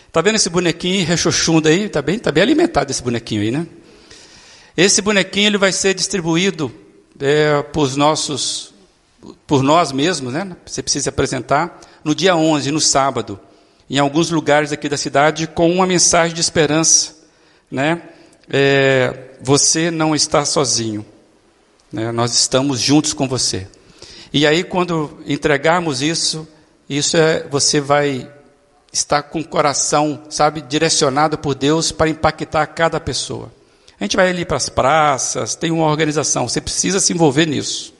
Está 0.09 0.20
vendo 0.20 0.35
esse 0.35 0.50
bonequinho 0.50 1.07
rechochundo 1.07 1.68
aí? 1.68 1.85
Está 1.85 2.02
bem, 2.02 2.18
tá 2.18 2.33
bem 2.33 2.42
alimentado 2.42 2.90
esse 2.90 3.04
bonequinho 3.04 3.42
aí, 3.42 3.52
né? 3.52 3.68
Esse 4.76 5.00
bonequinho 5.00 5.46
ele 5.46 5.59
vai 5.59 5.70
ser 5.70 5.94
distribuído 5.94 6.74
é, 7.20 7.62
por 7.72 7.96
nossos, 7.96 8.74
por 9.46 9.62
nós 9.62 9.92
mesmos, 9.92 10.33
né? 10.33 10.57
Você 10.64 10.83
precisa 10.83 11.04
se 11.04 11.09
apresentar 11.09 11.81
no 12.04 12.14
dia 12.14 12.37
11, 12.37 12.70
no 12.70 12.81
sábado, 12.81 13.38
em 13.90 13.98
alguns 13.98 14.31
lugares 14.31 14.72
aqui 14.72 14.88
da 14.88 14.96
cidade, 14.96 15.46
com 15.46 15.70
uma 15.70 15.87
mensagem 15.87 16.35
de 16.35 16.40
esperança, 16.40 17.14
né? 17.70 18.02
É, 18.50 19.33
você 19.40 19.90
não 19.90 20.14
está 20.14 20.44
sozinho, 20.44 21.04
né? 21.92 22.12
Nós 22.12 22.35
estamos 22.35 22.81
juntos 22.81 23.12
com 23.12 23.28
você. 23.28 23.66
E 24.33 24.46
aí, 24.46 24.62
quando 24.62 25.18
entregarmos 25.26 26.02
isso, 26.02 26.46
isso 26.88 27.16
é, 27.16 27.46
você 27.48 27.81
vai 27.81 28.31
estar 28.92 29.22
com 29.22 29.40
o 29.40 29.46
coração, 29.46 30.22
sabe, 30.31 30.62
direcionado 30.62 31.38
por 31.38 31.54
Deus 31.54 31.92
para 31.92 32.09
impactar 32.09 32.66
cada 32.68 32.98
pessoa. 32.98 33.52
A 34.00 34.04
gente 34.04 34.16
vai 34.16 34.31
ali 34.31 34.44
para 34.44 34.57
as 34.57 34.68
praças, 34.68 35.54
tem 35.54 35.70
uma 35.70 35.87
organização, 35.87 36.48
você 36.48 36.61
precisa 36.61 37.00
se 37.00 37.12
envolver 37.12 37.46
nisso. 37.46 37.97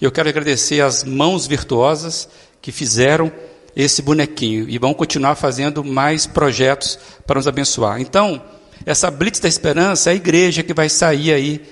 E 0.00 0.04
eu 0.04 0.12
quero 0.12 0.28
agradecer 0.28 0.80
as 0.80 1.04
mãos 1.04 1.46
virtuosas 1.46 2.28
que 2.60 2.72
fizeram 2.72 3.32
esse 3.74 4.02
bonequinho 4.02 4.68
e 4.68 4.78
vão 4.78 4.92
continuar 4.92 5.34
fazendo 5.34 5.82
mais 5.82 6.26
projetos 6.26 6.98
para 7.26 7.36
nos 7.36 7.48
abençoar. 7.48 8.00
Então, 8.00 8.42
essa 8.84 9.10
Blitz 9.10 9.40
da 9.40 9.48
Esperança 9.48 10.10
é 10.10 10.12
a 10.12 10.16
igreja 10.16 10.62
que 10.62 10.74
vai 10.74 10.88
sair 10.88 11.32
aí 11.32 11.62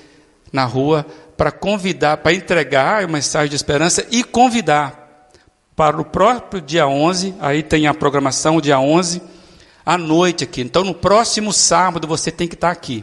na 0.52 0.64
rua 0.64 1.06
para 1.36 1.50
convidar, 1.50 2.18
para 2.18 2.32
entregar 2.32 3.04
a 3.04 3.08
mensagem 3.08 3.50
de 3.50 3.56
esperança 3.56 4.06
e 4.10 4.22
convidar 4.22 5.00
para 5.74 5.98
o 5.98 6.04
próprio 6.04 6.60
dia 6.60 6.86
11, 6.86 7.34
aí 7.40 7.62
tem 7.62 7.86
a 7.86 7.94
programação, 7.94 8.60
dia 8.60 8.78
11, 8.78 9.22
à 9.84 9.96
noite 9.96 10.44
aqui. 10.44 10.60
Então, 10.60 10.84
no 10.84 10.94
próximo 10.94 11.52
sábado 11.52 12.06
você 12.06 12.30
tem 12.30 12.46
que 12.46 12.54
estar 12.54 12.70
aqui. 12.70 13.02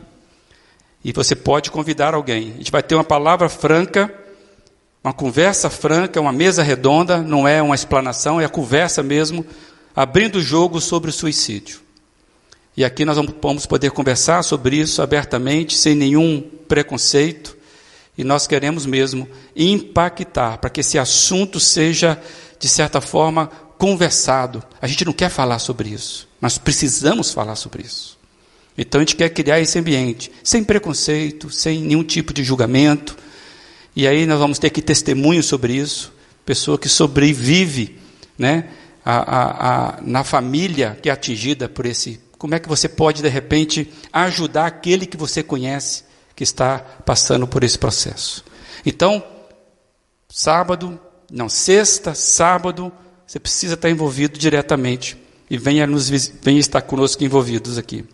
E 1.03 1.11
você 1.11 1.35
pode 1.35 1.71
convidar 1.71 2.13
alguém. 2.13 2.51
A 2.53 2.57
gente 2.57 2.71
vai 2.71 2.83
ter 2.83 2.93
uma 2.93 3.03
palavra 3.03 3.49
franca, 3.49 4.13
uma 5.07 5.13
conversa 5.13 5.69
franca, 5.69 6.19
uma 6.19 6.33
mesa 6.33 6.61
redonda, 6.61 7.21
não 7.21 7.47
é 7.47 7.61
uma 7.61 7.75
explanação, 7.75 8.41
é 8.41 8.45
a 8.45 8.49
conversa 8.49 9.01
mesmo, 9.01 9.45
abrindo 9.95 10.35
o 10.35 10.41
jogo 10.41 10.81
sobre 10.81 11.09
o 11.09 11.13
suicídio. 11.13 11.79
E 12.75 12.83
aqui 12.83 13.05
nós 13.05 13.17
vamos 13.41 13.65
poder 13.65 13.91
conversar 13.91 14.43
sobre 14.43 14.75
isso 14.75 15.01
abertamente, 15.01 15.77
sem 15.77 15.95
nenhum 15.95 16.41
preconceito, 16.67 17.55
e 18.17 18.23
nós 18.23 18.47
queremos 18.47 18.85
mesmo 18.85 19.29
impactar 19.55 20.57
para 20.57 20.69
que 20.69 20.81
esse 20.81 20.99
assunto 20.99 21.57
seja, 21.57 22.19
de 22.59 22.67
certa 22.67 22.99
forma, 22.99 23.47
conversado. 23.77 24.61
A 24.81 24.87
gente 24.87 25.05
não 25.05 25.13
quer 25.13 25.29
falar 25.29 25.59
sobre 25.59 25.87
isso, 25.87 26.27
mas 26.41 26.57
precisamos 26.57 27.31
falar 27.31 27.55
sobre 27.55 27.83
isso. 27.83 28.17
Então 28.77 28.99
a 28.99 29.03
gente 29.03 29.15
quer 29.15 29.29
criar 29.29 29.61
esse 29.61 29.79
ambiente, 29.79 30.29
sem 30.43 30.65
preconceito, 30.65 31.49
sem 31.49 31.81
nenhum 31.81 32.03
tipo 32.03 32.33
de 32.33 32.43
julgamento. 32.43 33.15
E 33.97 34.07
aí 34.07 34.27
nós 34.27 34.37
vamos 34.37 34.59
ter 34.59 34.69
que 34.69 34.79
testemunho 34.79 35.41
sobre 35.41 35.73
isso. 35.73 36.13
Pessoa 36.45 36.77
que 36.77 36.87
sobrevive 36.87 37.97
né, 38.37 38.69
a, 39.03 39.15
a, 39.15 39.97
a, 39.97 40.01
na 40.03 40.23
família 40.23 40.95
que 41.01 41.09
é 41.09 41.11
atingida 41.11 41.67
por 41.67 41.83
esse. 41.87 42.21
Como 42.37 42.53
é 42.53 42.59
que 42.59 42.69
você 42.69 42.87
pode, 42.87 43.23
de 43.23 43.27
repente, 43.27 43.91
ajudar 44.13 44.67
aquele 44.67 45.07
que 45.07 45.17
você 45.17 45.41
conhece 45.41 46.03
que 46.35 46.43
está 46.43 46.77
passando 46.77 47.47
por 47.47 47.63
esse 47.63 47.79
processo? 47.79 48.45
Então, 48.85 49.23
sábado, 50.29 50.99
não, 51.31 51.49
sexta, 51.49 52.13
sábado, 52.13 52.91
você 53.25 53.39
precisa 53.39 53.73
estar 53.73 53.89
envolvido 53.89 54.37
diretamente 54.37 55.17
e 55.49 55.57
venha, 55.57 55.87
nos, 55.87 56.07
venha 56.07 56.59
estar 56.59 56.83
conosco 56.83 57.23
envolvidos 57.23 57.79
aqui. 57.79 58.05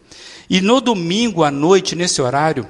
E 0.49 0.61
no 0.61 0.79
domingo 0.79 1.43
à 1.43 1.51
noite, 1.51 1.93
nesse 1.93 2.21
horário, 2.21 2.65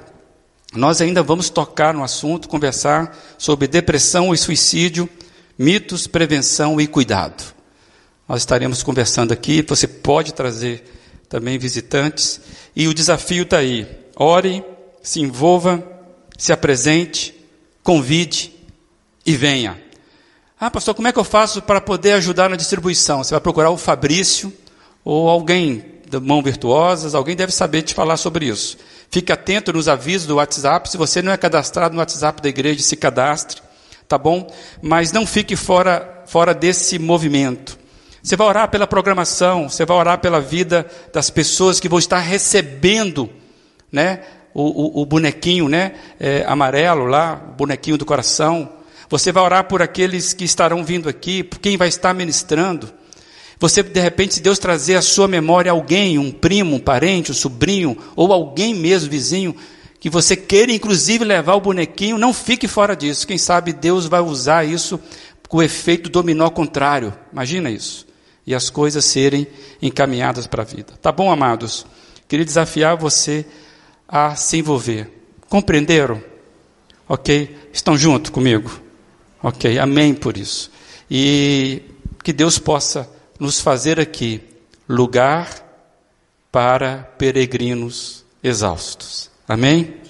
nós 0.74 1.00
ainda 1.00 1.22
vamos 1.22 1.48
tocar 1.50 1.94
no 1.94 2.02
assunto, 2.02 2.48
conversar 2.48 3.16
sobre 3.38 3.68
depressão 3.68 4.34
e 4.34 4.38
suicídio, 4.38 5.08
mitos, 5.58 6.06
prevenção 6.06 6.80
e 6.80 6.86
cuidado. 6.86 7.54
Nós 8.28 8.42
estaremos 8.42 8.82
conversando 8.82 9.32
aqui, 9.32 9.62
você 9.62 9.86
pode 9.86 10.34
trazer 10.34 10.82
também 11.28 11.58
visitantes, 11.58 12.40
e 12.74 12.88
o 12.88 12.94
desafio 12.94 13.42
está 13.42 13.58
aí. 13.58 13.86
Ore, 14.16 14.64
se 15.02 15.20
envolva, 15.20 15.82
se 16.36 16.52
apresente, 16.52 17.34
convide 17.82 18.52
e 19.24 19.36
venha. 19.36 19.80
Ah, 20.58 20.70
pastor, 20.70 20.94
como 20.94 21.06
é 21.06 21.12
que 21.12 21.18
eu 21.18 21.24
faço 21.24 21.60
para 21.62 21.80
poder 21.80 22.12
ajudar 22.12 22.48
na 22.48 22.56
distribuição? 22.56 23.22
Você 23.22 23.32
vai 23.32 23.40
procurar 23.40 23.70
o 23.70 23.76
Fabrício 23.76 24.52
ou 25.04 25.28
alguém 25.28 25.84
de 26.08 26.18
mão 26.18 26.42
virtuosas, 26.42 27.14
alguém 27.14 27.36
deve 27.36 27.52
saber 27.52 27.82
te 27.82 27.92
falar 27.92 28.16
sobre 28.16 28.46
isso. 28.46 28.78
Fique 29.14 29.30
atento 29.30 29.72
nos 29.72 29.86
avisos 29.86 30.26
do 30.26 30.34
WhatsApp. 30.34 30.90
Se 30.90 30.96
você 30.96 31.22
não 31.22 31.30
é 31.30 31.36
cadastrado 31.36 31.94
no 31.94 32.00
WhatsApp 32.00 32.42
da 32.42 32.48
igreja, 32.48 32.82
se 32.82 32.96
cadastre. 32.96 33.62
tá 34.08 34.18
bom? 34.18 34.52
Mas 34.82 35.12
não 35.12 35.24
fique 35.24 35.54
fora, 35.54 36.24
fora 36.26 36.52
desse 36.52 36.98
movimento. 36.98 37.78
Você 38.20 38.34
vai 38.34 38.48
orar 38.48 38.68
pela 38.68 38.88
programação, 38.88 39.68
você 39.68 39.86
vai 39.86 39.96
orar 39.96 40.18
pela 40.18 40.40
vida 40.40 40.84
das 41.12 41.30
pessoas 41.30 41.78
que 41.78 41.88
vão 41.88 42.00
estar 42.00 42.18
recebendo, 42.18 43.30
né? 43.92 44.18
O, 44.52 44.62
o, 44.62 45.02
o 45.02 45.06
bonequinho, 45.06 45.68
né? 45.68 45.92
É, 46.18 46.44
amarelo 46.48 47.06
lá, 47.06 47.40
o 47.50 47.52
bonequinho 47.52 47.96
do 47.96 48.04
coração. 48.04 48.68
Você 49.08 49.30
vai 49.30 49.44
orar 49.44 49.68
por 49.68 49.80
aqueles 49.80 50.32
que 50.32 50.42
estarão 50.42 50.82
vindo 50.82 51.08
aqui, 51.08 51.44
por 51.44 51.60
quem 51.60 51.76
vai 51.76 51.86
estar 51.86 52.12
ministrando. 52.12 52.92
Você, 53.58 53.82
de 53.82 54.00
repente, 54.00 54.34
se 54.34 54.40
Deus 54.40 54.58
trazer 54.58 54.96
à 54.96 55.02
sua 55.02 55.28
memória 55.28 55.70
alguém, 55.70 56.18
um 56.18 56.30
primo, 56.30 56.76
um 56.76 56.80
parente, 56.80 57.30
um 57.30 57.34
sobrinho, 57.34 57.96
ou 58.16 58.32
alguém 58.32 58.74
mesmo, 58.74 59.10
vizinho, 59.10 59.54
que 60.00 60.10
você 60.10 60.36
queira, 60.36 60.72
inclusive, 60.72 61.24
levar 61.24 61.54
o 61.54 61.60
bonequinho, 61.60 62.18
não 62.18 62.32
fique 62.32 62.68
fora 62.68 62.94
disso. 62.94 63.26
Quem 63.26 63.38
sabe 63.38 63.72
Deus 63.72 64.06
vai 64.06 64.20
usar 64.20 64.64
isso 64.64 65.00
com 65.48 65.58
o 65.58 65.62
efeito 65.62 66.10
dominó 66.10 66.50
contrário. 66.50 67.14
Imagina 67.32 67.70
isso. 67.70 68.06
E 68.46 68.54
as 68.54 68.68
coisas 68.68 69.04
serem 69.04 69.46
encaminhadas 69.80 70.46
para 70.46 70.62
a 70.62 70.66
vida. 70.66 70.92
Tá 71.00 71.10
bom, 71.10 71.30
amados? 71.30 71.86
Queria 72.28 72.44
desafiar 72.44 72.96
você 72.96 73.46
a 74.06 74.34
se 74.36 74.58
envolver. 74.58 75.08
Compreenderam? 75.48 76.22
Ok? 77.08 77.56
Estão 77.72 77.96
junto 77.96 78.32
comigo? 78.32 78.80
Ok? 79.42 79.78
Amém 79.78 80.12
por 80.12 80.36
isso. 80.36 80.70
E 81.10 81.82
que 82.22 82.32
Deus 82.32 82.58
possa 82.58 83.08
nos 83.38 83.60
fazer 83.60 83.98
aqui 84.00 84.40
lugar 84.88 85.48
para 86.50 86.98
peregrinos 87.18 88.24
exaustos. 88.42 89.30
Amém? 89.48 90.03